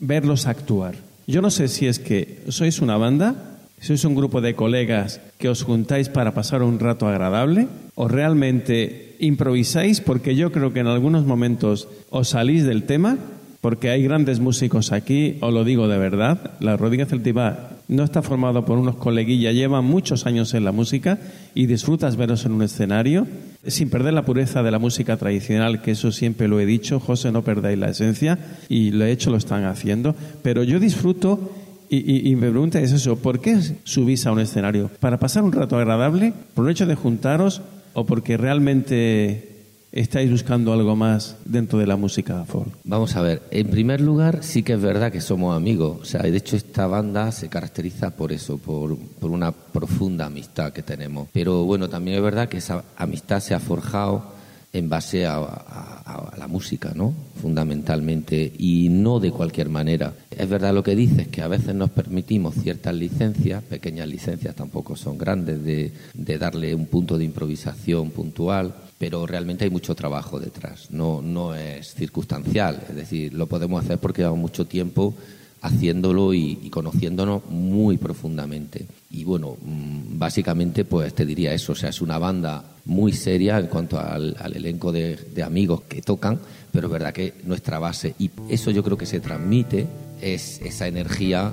verlos 0.00 0.46
actuar. 0.46 0.96
Yo 1.26 1.42
no 1.42 1.50
sé 1.50 1.68
si 1.68 1.86
es 1.86 1.98
que 1.98 2.42
sois 2.48 2.80
una 2.80 2.96
banda, 2.96 3.58
sois 3.80 4.04
un 4.04 4.14
grupo 4.14 4.40
de 4.40 4.54
colegas 4.54 5.20
que 5.38 5.48
os 5.48 5.62
juntáis 5.62 6.08
para 6.08 6.34
pasar 6.34 6.62
un 6.62 6.80
rato 6.80 7.06
agradable 7.06 7.68
o 7.94 8.08
realmente 8.08 9.16
improvisáis 9.20 10.00
porque 10.00 10.34
yo 10.34 10.52
creo 10.52 10.72
que 10.72 10.80
en 10.80 10.86
algunos 10.86 11.24
momentos 11.24 11.88
os 12.10 12.30
salís 12.30 12.64
del 12.64 12.84
tema 12.84 13.18
porque 13.66 13.90
hay 13.90 14.04
grandes 14.04 14.38
músicos 14.38 14.92
aquí, 14.92 15.38
os 15.40 15.52
lo 15.52 15.64
digo 15.64 15.88
de 15.88 15.98
verdad, 15.98 16.52
la 16.60 16.76
Rodríguez 16.76 17.08
Celtibá 17.08 17.70
no 17.88 18.04
está 18.04 18.22
formado 18.22 18.64
por 18.64 18.78
unos 18.78 18.94
coleguillas, 18.94 19.56
lleva 19.56 19.82
muchos 19.82 20.24
años 20.24 20.54
en 20.54 20.64
la 20.64 20.70
música 20.70 21.18
y 21.52 21.66
disfrutas 21.66 22.14
veros 22.14 22.44
en 22.44 22.52
un 22.52 22.62
escenario 22.62 23.26
sin 23.66 23.90
perder 23.90 24.14
la 24.14 24.24
pureza 24.24 24.62
de 24.62 24.70
la 24.70 24.78
música 24.78 25.16
tradicional, 25.16 25.82
que 25.82 25.90
eso 25.90 26.12
siempre 26.12 26.46
lo 26.46 26.60
he 26.60 26.64
dicho, 26.64 27.00
José, 27.00 27.32
no 27.32 27.42
perdáis 27.42 27.76
la 27.76 27.88
esencia 27.88 28.38
y 28.68 28.92
lo 28.92 29.04
he 29.04 29.10
hecho, 29.10 29.32
lo 29.32 29.36
están 29.36 29.64
haciendo, 29.64 30.14
pero 30.42 30.62
yo 30.62 30.78
disfruto 30.78 31.50
y, 31.90 32.36
me 32.36 32.48
pregunta 32.48 32.78
es 32.78 32.92
eso, 32.92 33.16
¿por 33.16 33.40
qué 33.40 33.58
subís 33.82 34.26
a 34.26 34.30
un 34.30 34.38
escenario? 34.38 34.92
¿Para 35.00 35.18
pasar 35.18 35.42
un 35.42 35.50
rato 35.50 35.76
agradable? 35.76 36.32
¿Por 36.54 36.66
el 36.66 36.70
hecho 36.70 36.86
de 36.86 36.94
juntaros 36.94 37.62
o 37.94 38.06
porque 38.06 38.36
realmente 38.36 39.55
estáis 39.96 40.30
buscando 40.30 40.74
algo 40.74 40.94
más 40.94 41.36
dentro 41.46 41.78
de 41.78 41.86
la 41.86 41.96
música 41.96 42.44
folk? 42.44 42.68
Vamos 42.84 43.16
a 43.16 43.22
ver, 43.22 43.42
en 43.50 43.68
primer 43.68 44.02
lugar 44.02 44.40
sí 44.42 44.62
que 44.62 44.74
es 44.74 44.80
verdad 44.80 45.10
que 45.10 45.22
somos 45.22 45.56
amigos, 45.56 45.98
o 46.02 46.04
sea, 46.04 46.20
de 46.22 46.36
hecho 46.36 46.56
esta 46.56 46.86
banda 46.86 47.32
se 47.32 47.48
caracteriza 47.48 48.10
por 48.10 48.30
eso, 48.30 48.58
por, 48.58 48.96
una 49.22 49.52
profunda 49.52 50.26
amistad 50.26 50.72
que 50.72 50.82
tenemos, 50.82 51.28
pero 51.32 51.64
bueno, 51.64 51.88
también 51.88 52.18
es 52.18 52.22
verdad 52.22 52.48
que 52.48 52.58
esa 52.58 52.84
amistad 52.96 53.40
se 53.40 53.54
ha 53.54 53.60
forjado 53.60 54.36
en 54.72 54.90
base 54.90 55.24
a, 55.24 56.32
la 56.36 56.46
música, 56.48 56.92
¿no? 56.94 57.14
Fundamentalmente, 57.40 58.52
y 58.58 58.88
no 58.90 59.18
de 59.20 59.32
cualquier 59.32 59.70
manera. 59.70 60.12
Es 60.30 60.48
verdad 60.48 60.74
lo 60.74 60.82
que 60.82 60.94
dices, 60.94 61.28
que 61.28 61.40
a 61.40 61.48
veces 61.48 61.74
nos 61.74 61.90
permitimos 61.90 62.54
ciertas 62.54 62.94
licencias, 62.94 63.62
pequeñas 63.64 64.06
licencias 64.06 64.54
tampoco 64.54 64.96
son 64.96 65.16
grandes, 65.16 65.64
de, 65.64 65.92
de 66.12 66.38
darle 66.38 66.74
un 66.74 66.86
punto 66.86 67.16
de 67.16 67.24
improvisación 67.24 68.10
puntual, 68.10 68.74
pero 68.98 69.26
realmente 69.26 69.64
hay 69.64 69.70
mucho 69.70 69.94
trabajo 69.94 70.40
detrás, 70.40 70.90
no, 70.90 71.20
no 71.20 71.54
es 71.54 71.94
circunstancial, 71.94 72.82
es 72.88 72.96
decir, 72.96 73.34
lo 73.34 73.46
podemos 73.46 73.84
hacer 73.84 73.98
porque 73.98 74.22
llevamos 74.22 74.40
mucho 74.40 74.66
tiempo 74.66 75.14
haciéndolo 75.62 76.34
y, 76.34 76.56
conociéndonos 76.70 77.44
muy 77.48 77.96
profundamente. 77.96 78.86
Y 79.10 79.24
bueno, 79.24 79.56
mm, 79.60 80.18
básicamente 80.18 80.84
pues 80.84 81.14
te 81.14 81.26
diría 81.26 81.52
eso, 81.52 81.72
o 81.72 81.74
sea, 81.74 81.90
es 81.90 82.00
una 82.00 82.18
banda 82.18 82.64
muy 82.84 83.12
seria 83.12 83.58
en 83.58 83.66
cuanto 83.66 83.98
al, 83.98 84.36
elenco 84.54 84.92
de, 84.92 85.18
amigos 85.44 85.82
que 85.82 86.02
tocan, 86.02 86.38
pero 86.72 86.86
es 86.86 86.92
verdad 86.92 87.12
que 87.12 87.34
nuestra 87.44 87.78
base, 87.78 88.14
y 88.18 88.30
eso 88.48 88.70
yo 88.70 88.82
creo 88.82 88.96
que 88.96 89.06
se 89.06 89.20
transmite, 89.20 89.86
es 90.20 90.60
esa 90.62 90.86
energía 90.86 91.52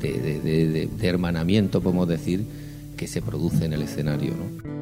de, 0.00 0.88
de, 0.88 1.08
hermanamiento, 1.08 1.80
podemos 1.80 2.08
decir, 2.08 2.44
que 2.96 3.06
se 3.06 3.22
produce 3.22 3.64
en 3.64 3.72
el 3.72 3.82
escenario. 3.82 4.32
¿no? 4.32 4.81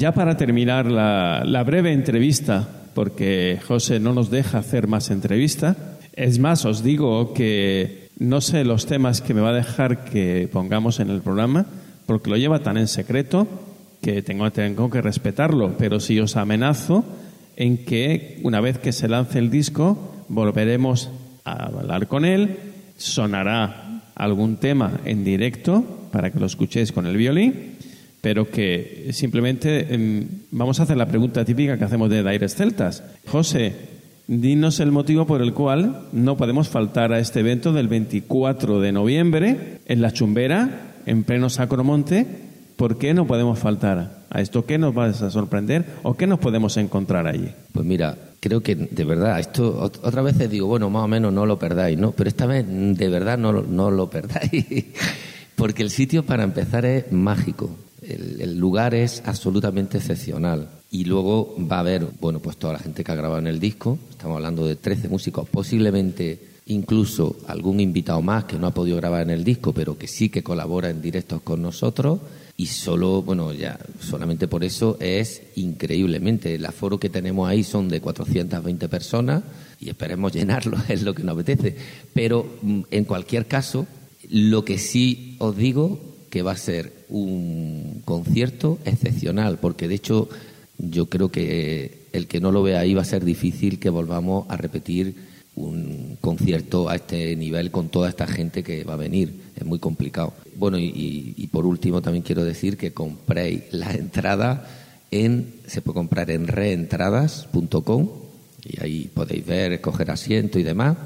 Ya 0.00 0.12
para 0.12 0.38
terminar 0.38 0.90
la, 0.90 1.62
breve 1.62 1.92
entrevista, 1.92 2.66
porque 2.94 3.60
José 3.68 4.00
no 4.00 4.14
nos 4.14 4.30
deja 4.30 4.56
hacer 4.56 4.86
más 4.86 5.10
entrevista, 5.10 5.76
es 6.14 6.38
más, 6.38 6.64
os 6.64 6.82
digo 6.82 7.34
que 7.34 8.08
no 8.18 8.40
sé 8.40 8.64
los 8.64 8.86
temas 8.86 9.20
que 9.20 9.34
me 9.34 9.42
va 9.42 9.50
a 9.50 9.52
dejar 9.52 10.04
que 10.04 10.48
pongamos 10.50 11.00
en 11.00 11.10
el 11.10 11.20
programa, 11.20 11.66
porque 12.06 12.30
lo 12.30 12.38
lleva 12.38 12.60
tan 12.60 12.78
en 12.78 12.88
secreto 12.88 13.46
que 14.00 14.22
tengo, 14.22 14.50
tengo 14.50 14.88
que 14.88 15.02
respetarlo, 15.02 15.74
pero 15.76 16.00
sí 16.00 16.18
os 16.18 16.34
amenazo 16.36 17.04
en 17.56 17.84
que 17.84 18.40
una 18.42 18.62
vez 18.62 18.78
que 18.78 18.92
se 18.92 19.06
lance 19.06 19.38
el 19.38 19.50
disco 19.50 20.24
volveremos 20.28 21.10
a 21.44 21.66
hablar 21.66 22.06
con 22.06 22.24
él, 22.24 22.56
sonará 22.96 24.00
algún 24.14 24.56
tema 24.56 24.92
en 25.04 25.24
directo 25.24 25.84
para 26.10 26.30
que 26.30 26.40
lo 26.40 26.46
escuchéis 26.46 26.90
con 26.90 27.04
el 27.04 27.18
violín, 27.18 27.69
pero 28.20 28.50
que 28.50 29.10
simplemente 29.12 29.94
em, 29.94 30.26
vamos 30.50 30.80
a 30.80 30.84
hacer 30.84 30.96
la 30.96 31.06
pregunta 31.06 31.44
típica 31.44 31.78
que 31.78 31.84
hacemos 31.84 32.10
de 32.10 32.28
Aires 32.28 32.54
Celtas. 32.54 33.02
José, 33.26 33.74
dinos 34.26 34.80
el 34.80 34.92
motivo 34.92 35.26
por 35.26 35.42
el 35.42 35.54
cual 35.54 36.06
no 36.12 36.36
podemos 36.36 36.68
faltar 36.68 37.12
a 37.12 37.18
este 37.18 37.40
evento 37.40 37.72
del 37.72 37.88
24 37.88 38.80
de 38.80 38.92
noviembre 38.92 39.78
en 39.86 40.02
La 40.02 40.12
Chumbera, 40.12 40.94
en 41.06 41.24
pleno 41.24 41.50
Sacromonte. 41.50 42.26
¿Por 42.76 42.96
qué 42.96 43.12
no 43.12 43.26
podemos 43.26 43.58
faltar 43.58 44.24
a 44.30 44.40
esto? 44.40 44.64
¿Qué 44.64 44.78
nos 44.78 44.94
vas 44.94 45.20
a 45.20 45.30
sorprender 45.30 45.84
o 46.02 46.14
qué 46.14 46.26
nos 46.26 46.38
podemos 46.38 46.76
encontrar 46.76 47.26
allí? 47.26 47.50
Pues 47.72 47.84
mira, 47.84 48.16
creo 48.40 48.62
que 48.62 48.74
de 48.74 49.04
verdad, 49.04 49.38
esto 49.38 49.90
otra 50.02 50.22
vez 50.22 50.38
digo, 50.50 50.66
bueno, 50.66 50.88
más 50.88 51.04
o 51.04 51.08
menos 51.08 51.32
no 51.32 51.44
lo 51.44 51.58
perdáis, 51.58 51.98
¿no? 51.98 52.12
Pero 52.12 52.28
esta 52.28 52.46
vez 52.46 52.64
de 52.66 53.08
verdad 53.08 53.36
no, 53.36 53.52
no 53.52 53.90
lo 53.90 54.08
perdáis, 54.08 54.64
porque 55.56 55.82
el 55.82 55.90
sitio 55.90 56.22
para 56.24 56.42
empezar 56.42 56.86
es 56.86 57.12
mágico, 57.12 57.70
el, 58.14 58.58
lugar 58.58 58.94
es 58.94 59.22
absolutamente 59.24 59.98
excepcional. 59.98 60.68
Y 60.90 61.04
luego 61.04 61.54
va 61.70 61.76
a 61.76 61.80
haber, 61.80 62.06
bueno, 62.20 62.40
pues 62.40 62.56
toda 62.56 62.74
la 62.74 62.78
gente 62.78 63.04
que 63.04 63.12
ha 63.12 63.14
grabado 63.14 63.38
en 63.38 63.46
el 63.46 63.60
disco, 63.60 63.98
estamos 64.10 64.36
hablando 64.36 64.66
de 64.66 64.76
13 64.76 65.08
músicos, 65.08 65.48
posiblemente 65.48 66.50
incluso 66.66 67.36
algún 67.46 67.80
invitado 67.80 68.22
más 68.22 68.44
que 68.44 68.58
no 68.58 68.66
ha 68.66 68.74
podido 68.74 68.96
grabar 68.96 69.22
en 69.22 69.30
el 69.30 69.44
disco, 69.44 69.72
pero 69.72 69.98
que 69.98 70.06
sí 70.06 70.28
que 70.28 70.42
colabora 70.42 70.90
en 70.90 71.02
directos 71.02 71.42
con 71.42 71.62
nosotros 71.62 72.20
y 72.56 72.66
solo, 72.66 73.22
bueno, 73.22 73.52
ya 73.54 73.78
solamente 74.00 74.46
por 74.46 74.64
eso 74.64 74.98
es 75.00 75.42
increíblemente. 75.56 76.54
El 76.54 76.66
aforo 76.66 77.00
que 77.00 77.08
tenemos 77.08 77.48
ahí 77.48 77.64
son 77.64 77.88
de 77.88 78.02
420 78.02 78.88
personas 78.88 79.42
y 79.80 79.88
esperemos 79.88 80.32
llenarlo, 80.34 80.76
es 80.88 81.02
lo 81.02 81.14
que 81.14 81.22
nos 81.22 81.34
apetece. 81.34 81.74
Pero 82.12 82.46
mm, 82.60 82.82
en 82.90 83.04
cualquier 83.04 83.46
caso, 83.46 83.86
lo 84.28 84.64
que 84.64 84.76
sí 84.76 85.36
os 85.38 85.56
digo 85.56 86.09
que 86.30 86.42
va 86.42 86.52
a 86.52 86.56
ser 86.56 86.92
un 87.08 88.02
concierto 88.04 88.78
excepcional, 88.84 89.58
porque 89.58 89.88
de 89.88 89.96
hecho 89.96 90.28
yo 90.78 91.06
creo 91.06 91.30
que 91.30 92.06
el 92.12 92.26
que 92.26 92.40
no 92.40 92.52
lo 92.52 92.62
vea 92.62 92.80
ahí 92.80 92.94
va 92.94 93.02
a 93.02 93.04
ser 93.04 93.24
difícil 93.24 93.78
que 93.78 93.90
volvamos 93.90 94.46
a 94.48 94.56
repetir 94.56 95.14
un 95.56 96.16
concierto 96.20 96.88
a 96.88 96.96
este 96.96 97.36
nivel 97.36 97.70
con 97.70 97.88
toda 97.88 98.08
esta 98.08 98.26
gente 98.26 98.62
que 98.62 98.84
va 98.84 98.94
a 98.94 98.96
venir. 98.96 99.40
Es 99.56 99.64
muy 99.64 99.78
complicado. 99.78 100.32
Bueno, 100.56 100.78
y, 100.78 101.48
por 101.52 101.66
último 101.66 102.00
también 102.00 102.22
quiero 102.22 102.44
decir 102.44 102.76
que 102.76 102.92
compréis 102.92 103.64
la 103.72 103.92
entrada 103.92 104.66
en, 105.10 105.54
se 105.66 105.82
puede 105.82 105.94
comprar 105.94 106.30
en 106.30 106.46
reentradas.com 106.46 108.08
y 108.64 108.80
ahí 108.82 109.10
podéis 109.12 109.44
ver, 109.44 109.72
escoger 109.72 110.10
asiento 110.10 110.58
y 110.58 110.62
demás, 110.62 110.96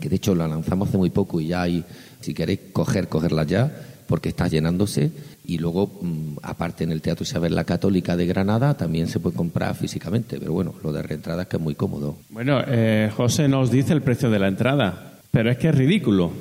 que 0.00 0.08
de 0.08 0.16
hecho 0.16 0.34
lo 0.34 0.46
lanzamos 0.46 0.88
hace 0.88 0.98
muy 0.98 1.10
poco 1.10 1.40
y 1.40 1.48
ya 1.48 1.62
hay, 1.62 1.84
si 2.20 2.34
queréis 2.34 2.60
coger, 2.72 3.08
cogerla 3.08 3.44
ya, 3.44 3.97
porque 4.08 4.30
está 4.30 4.48
llenándose. 4.48 5.12
Y 5.44 5.58
luego, 5.58 6.00
mm, 6.02 6.38
aparte 6.42 6.82
en 6.82 6.90
el 6.90 7.00
Teatro 7.00 7.22
Isabel 7.22 7.54
la 7.54 7.64
Católica 7.64 8.16
de 8.16 8.26
Granada, 8.26 8.76
también 8.76 9.06
se 9.06 9.20
puede 9.20 9.36
comprar 9.36 9.76
físicamente, 9.76 10.38
pero 10.40 10.52
bueno, 10.52 10.74
lo 10.82 10.92
de 10.92 11.02
reentrada 11.02 11.42
es 11.42 11.48
que 11.48 11.58
es 11.58 11.62
muy 11.62 11.76
cómodo. 11.76 12.16
Bueno, 12.30 12.60
eh, 12.66 13.10
José 13.16 13.46
nos 13.46 13.70
dice 13.70 13.92
el 13.92 14.02
precio 14.02 14.30
de 14.30 14.40
la 14.40 14.48
entrada, 14.48 15.20
pero 15.30 15.50
es 15.50 15.58
que 15.58 15.68
es 15.68 15.74
ridículo. 15.74 16.32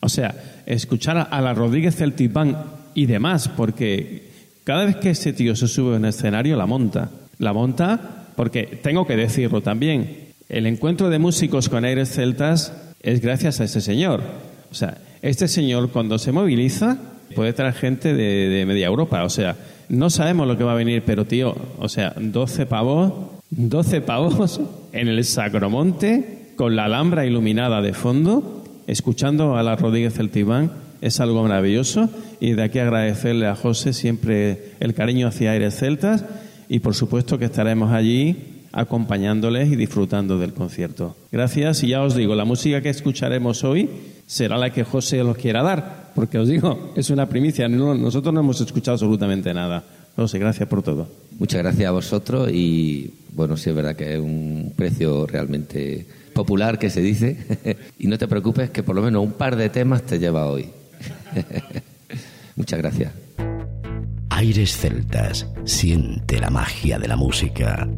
O 0.00 0.08
sea, 0.08 0.62
escuchar 0.64 1.28
a 1.30 1.40
la 1.42 1.52
Rodríguez 1.52 1.96
Celtipán 1.96 2.56
y 2.94 3.06
demás, 3.06 3.48
porque 3.48 4.30
cada 4.64 4.84
vez 4.84 4.96
que 4.96 5.10
ese 5.10 5.32
tío 5.32 5.54
se 5.54 5.68
sube 5.68 5.94
a 5.94 5.98
un 5.98 6.04
escenario, 6.06 6.56
la 6.56 6.66
monta. 6.66 7.10
La 7.38 7.52
monta 7.52 8.24
porque, 8.36 8.80
tengo 8.82 9.06
que 9.06 9.16
decirlo 9.16 9.60
también, 9.60 10.28
el 10.48 10.66
encuentro 10.66 11.08
de 11.08 11.18
músicos 11.18 11.68
con 11.68 11.84
aires 11.84 12.10
celtas 12.10 12.72
es 13.00 13.20
gracias 13.20 13.60
a 13.60 13.64
ese 13.64 13.80
señor. 13.80 14.22
O 14.70 14.74
sea, 14.74 14.98
este 15.24 15.48
señor 15.48 15.88
cuando 15.88 16.18
se 16.18 16.32
moviliza 16.32 16.98
puede 17.34 17.54
traer 17.54 17.72
gente 17.72 18.12
de, 18.12 18.64
media 18.66 18.86
Europa. 18.86 19.24
O 19.24 19.30
sea, 19.30 19.56
no 19.88 20.10
sabemos 20.10 20.46
lo 20.46 20.58
que 20.58 20.64
va 20.64 20.72
a 20.72 20.76
venir, 20.76 21.02
pero 21.04 21.24
tío, 21.24 21.56
o 21.78 21.88
sea, 21.88 22.14
12 22.16 22.66
pavos, 22.66 23.12
12 23.48 24.02
pavos 24.02 24.60
en 24.92 25.08
el 25.08 25.24
Sacromonte 25.24 26.50
con 26.56 26.76
la 26.76 26.84
Alhambra 26.84 27.24
iluminada 27.24 27.80
de 27.80 27.94
fondo 27.94 28.64
escuchando 28.86 29.56
a 29.56 29.62
la 29.62 29.76
Rodríguez 29.76 30.12
Celtibán 30.12 30.70
es 31.00 31.18
algo 31.20 31.42
maravilloso 31.42 32.10
y 32.38 32.52
de 32.52 32.62
aquí 32.62 32.78
agradecerle 32.78 33.46
a 33.46 33.56
José 33.56 33.94
siempre 33.94 34.72
el 34.80 34.92
cariño 34.92 35.28
hacia 35.28 35.52
Aires 35.52 35.78
Celtas 35.78 36.24
y 36.68 36.80
por 36.80 36.94
supuesto 36.94 37.38
que 37.38 37.46
estaremos 37.46 37.92
allí 37.92 38.64
acompañándoles 38.72 39.72
y 39.72 39.76
disfrutando 39.76 40.38
del 40.38 40.52
concierto. 40.52 41.16
Gracias 41.32 41.82
y 41.82 41.88
ya 41.88 42.02
os 42.02 42.14
digo, 42.14 42.34
la 42.34 42.44
música 42.44 42.82
que 42.82 42.90
escucharemos 42.90 43.64
hoy 43.64 43.88
será 44.26 44.56
la 44.58 44.70
que 44.70 44.84
José 44.84 45.22
os 45.22 45.36
quiera 45.36 45.62
dar, 45.62 46.12
porque 46.14 46.38
os 46.38 46.48
digo, 46.48 46.92
es 46.96 47.10
una 47.10 47.28
primicia, 47.28 47.68
nosotros 47.68 48.32
no 48.32 48.40
hemos 48.40 48.60
escuchado 48.60 48.94
absolutamente 48.94 49.52
nada. 49.52 49.84
José, 50.16 50.38
gracias 50.38 50.68
por 50.68 50.82
todo. 50.82 51.08
Muchas 51.38 51.62
gracias 51.62 51.88
a 51.88 51.92
vosotros 51.92 52.50
y 52.52 53.12
bueno, 53.32 53.56
sí 53.56 53.70
es 53.70 53.76
verdad 53.76 53.96
que 53.96 54.14
es 54.14 54.20
un 54.20 54.72
precio 54.76 55.26
realmente 55.26 56.06
popular 56.32 56.78
que 56.78 56.90
se 56.90 57.00
dice. 57.00 57.36
y 57.98 58.06
no 58.06 58.16
te 58.16 58.28
preocupes 58.28 58.70
que 58.70 58.82
por 58.82 58.94
lo 58.94 59.02
menos 59.02 59.24
un 59.24 59.32
par 59.32 59.56
de 59.56 59.68
temas 59.70 60.02
te 60.02 60.18
lleva 60.18 60.46
hoy. 60.46 60.68
Muchas 62.56 62.78
gracias. 62.78 63.12
Aires 64.30 64.76
celtas, 64.76 65.46
siente 65.64 66.38
la 66.38 66.50
magia 66.50 66.98
de 66.98 67.08
la 67.08 67.16
música. 67.16 67.88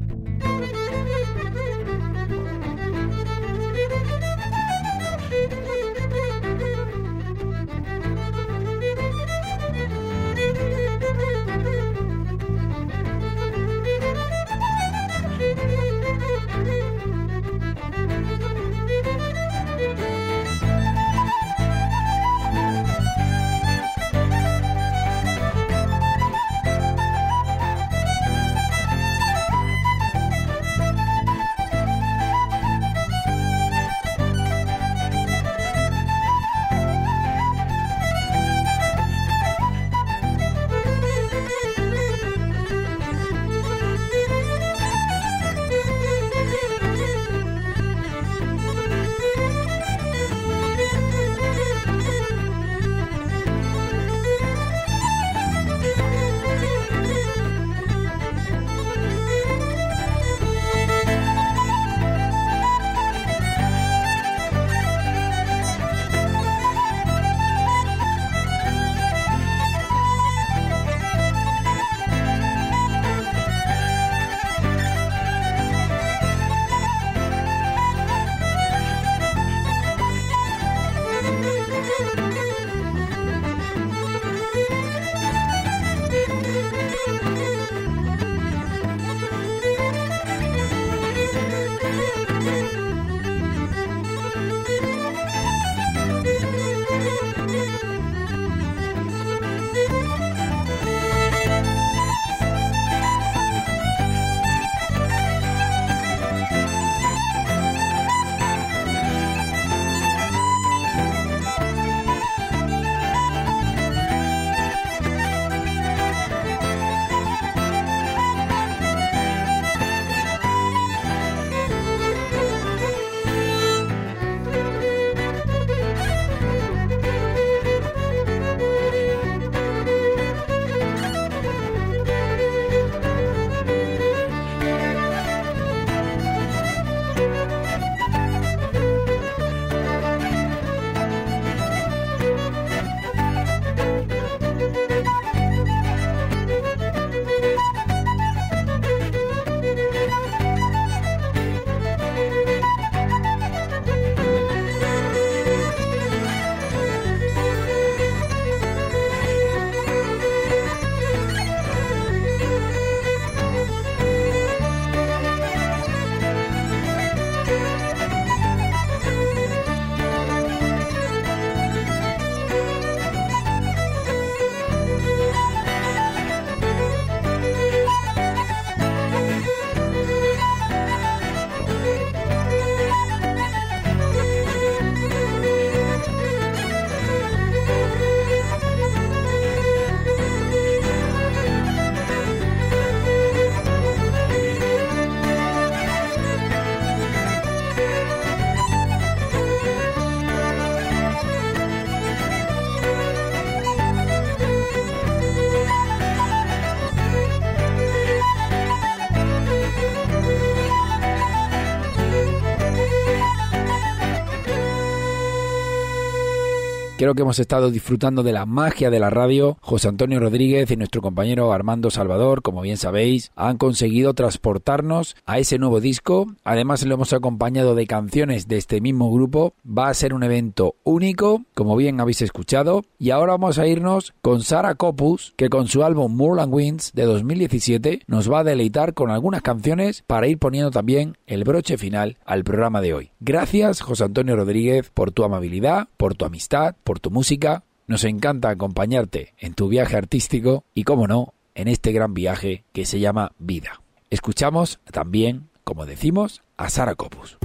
Creo 217.07 217.15
que 217.15 217.23
hemos 217.23 217.39
estado 217.39 217.71
disfrutando 217.71 218.25
de 218.25 218.33
la 218.33 218.47
magia 218.47 218.91
de 218.91 218.99
la 218.99 219.11
radio. 219.11 219.59
José 219.61 219.87
Antonio 219.87 220.19
Rodríguez 220.19 220.69
y 220.73 220.77
nuestro 220.77 221.03
compañero 221.03 221.53
Armando 221.53 221.89
Salvador, 221.89 222.43
como 222.43 222.63
bien 222.63 222.79
sabéis, 222.79 223.31
han 223.37 223.59
conseguido 223.59 224.13
transportarnos 224.13 225.15
a 225.25 225.39
ese 225.39 225.57
nuevo 225.57 225.81
disco. 225.81 226.27
Además 226.43 226.85
lo 226.85 226.97
hemos 226.97 227.13
acompañado 227.13 227.77
de 227.77 227.87
canciones 227.87 228.49
de 228.49 228.57
este 228.57 228.81
mismo 228.81 229.13
grupo. 229.13 229.55
Va 229.65 229.87
a 229.87 229.95
ser 229.95 230.15
un 230.15 230.25
evento 230.25 230.75
único, 230.83 231.45
como 231.55 231.77
bien 231.77 232.01
habéis 232.01 232.23
escuchado. 232.23 232.83
Y 232.99 233.11
ahora 233.11 233.35
vamos 233.35 233.61
a 233.61 233.69
irnos 233.69 234.13
con 234.21 234.43
Sara 234.43 234.75
Copus, 234.75 235.33
que 235.37 235.49
con 235.49 235.69
su 235.69 235.85
álbum 235.85 236.13
Moorland 236.13 236.53
Winds 236.53 236.91
de 236.93 237.05
2017 237.05 238.01
nos 238.09 238.29
va 238.29 238.41
a 238.41 238.45
deleitar 238.45 238.95
con 238.95 239.13
algunas 239.13 239.43
canciones 239.43 240.03
para 240.09 240.27
ir 240.27 240.39
poniendo 240.39 240.73
también 240.73 241.19
el 241.29 241.45
broche 241.45 241.79
final 241.79 242.19
al 242.25 242.43
programa 242.43 242.81
de 242.81 242.95
hoy. 242.95 243.11
Gracias, 243.21 243.81
José 243.81 244.03
Antonio 244.03 244.35
Rodríguez, 244.35 244.91
por 244.93 245.13
tu 245.13 245.23
amabilidad, 245.23 245.87
por 245.97 246.17
tu 246.17 246.25
amistad, 246.25 246.75
por 246.83 246.96
tu 247.01 247.11
música. 247.11 247.65
Nos 247.87 248.05
encanta 248.05 248.51
acompañarte 248.51 249.35
en 249.39 249.55
tu 249.55 249.69
viaje 249.69 249.97
artístico 249.97 250.65
y, 250.75 250.85
como 250.85 251.07
no, 251.07 251.35
en 251.55 251.69
este 251.69 251.93
gran 251.93 252.15
viaje 252.15 252.65
que 252.73 252.85
se 252.85 253.01
llama 253.01 253.33
vida. 253.39 253.81
Escuchamos 254.11 254.81
también, 254.91 255.49
como 255.65 255.87
decimos, 255.87 256.43
a 256.57 256.69
Sara 256.69 256.95
Copus. 256.95 257.39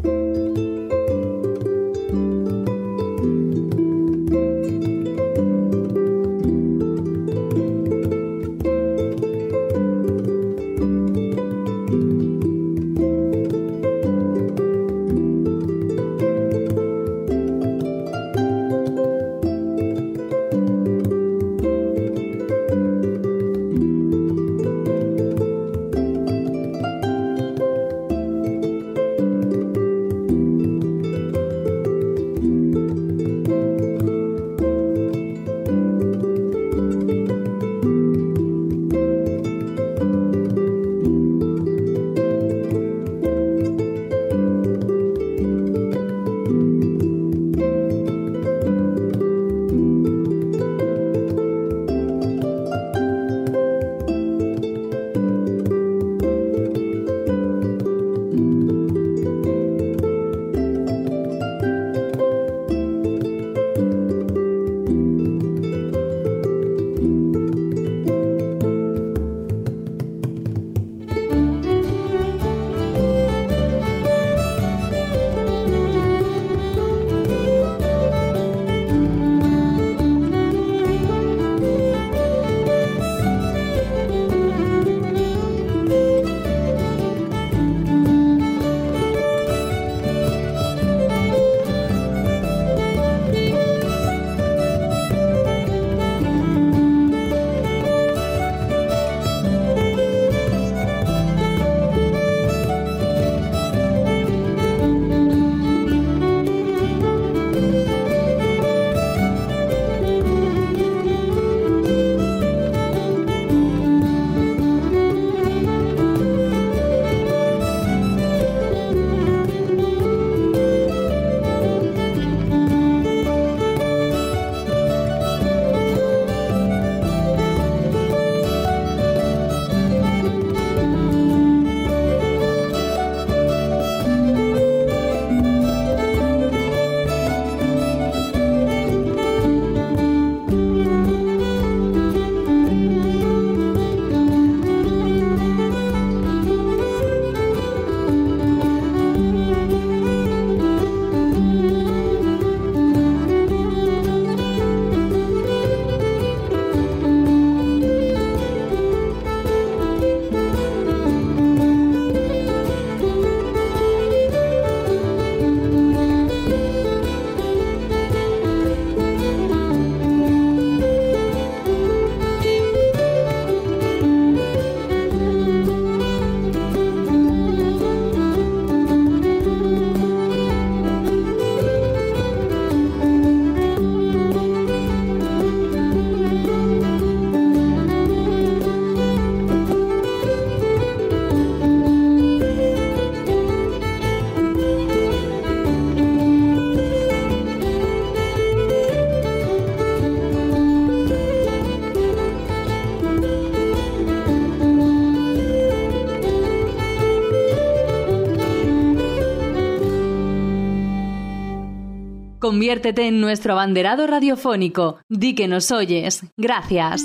Conviértete 212.61 213.07
en 213.07 213.21
nuestro 213.21 213.53
abanderado 213.53 214.05
radiofónico. 214.05 214.99
Di 215.09 215.33
que 215.33 215.47
nos 215.47 215.71
oyes. 215.71 216.21
Gracias. 216.37 217.01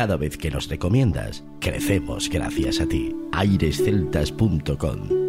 Cada 0.00 0.16
vez 0.16 0.38
que 0.38 0.50
nos 0.50 0.66
recomiendas, 0.66 1.44
crecemos 1.60 2.30
gracias 2.30 2.80
a 2.80 2.86
ti. 2.88 3.14
airesceltas.com 3.32 5.19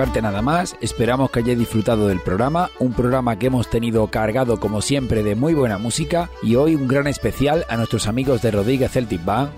Nada 0.00 0.40
más, 0.40 0.76
esperamos 0.80 1.30
que 1.30 1.40
hayáis 1.40 1.58
disfrutado 1.58 2.08
del 2.08 2.20
programa, 2.20 2.70
un 2.78 2.94
programa 2.94 3.38
que 3.38 3.48
hemos 3.48 3.68
tenido 3.68 4.06
cargado 4.06 4.58
como 4.58 4.80
siempre 4.80 5.22
de 5.22 5.34
muy 5.34 5.52
buena 5.52 5.76
música. 5.76 6.30
Y 6.42 6.56
hoy 6.56 6.74
un 6.74 6.88
gran 6.88 7.06
especial 7.06 7.66
a 7.68 7.76
nuestros 7.76 8.06
amigos 8.06 8.40
de 8.40 8.50
Rodríguez 8.50 8.92
Celtic 8.92 9.22
Band 9.22 9.54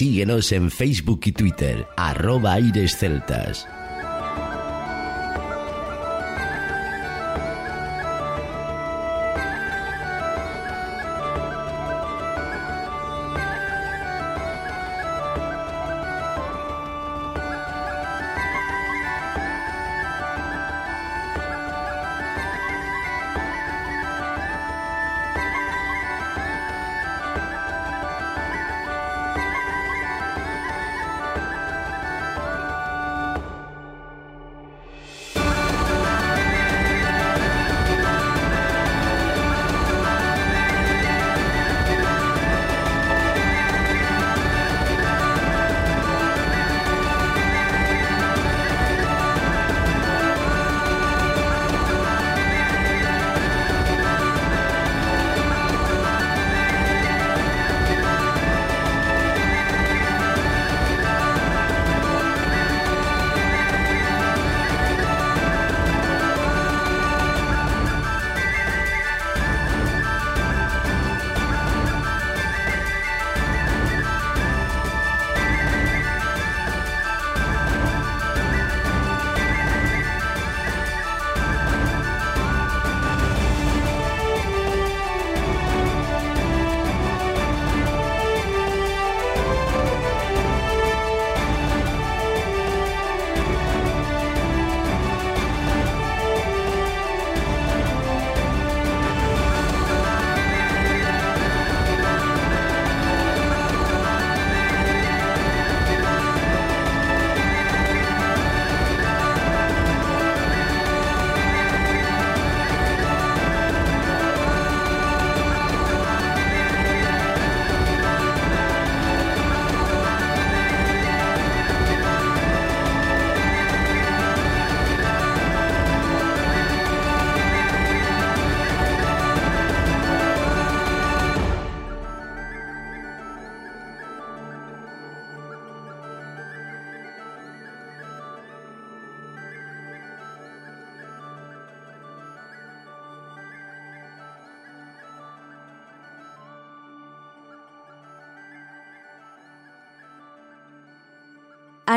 Síguenos 0.00 0.50
en 0.52 0.70
Facebook 0.70 1.20
y 1.26 1.32
Twitter, 1.32 1.86
arroba 1.98 2.54
Aires 2.54 2.96
Celtas. 2.96 3.68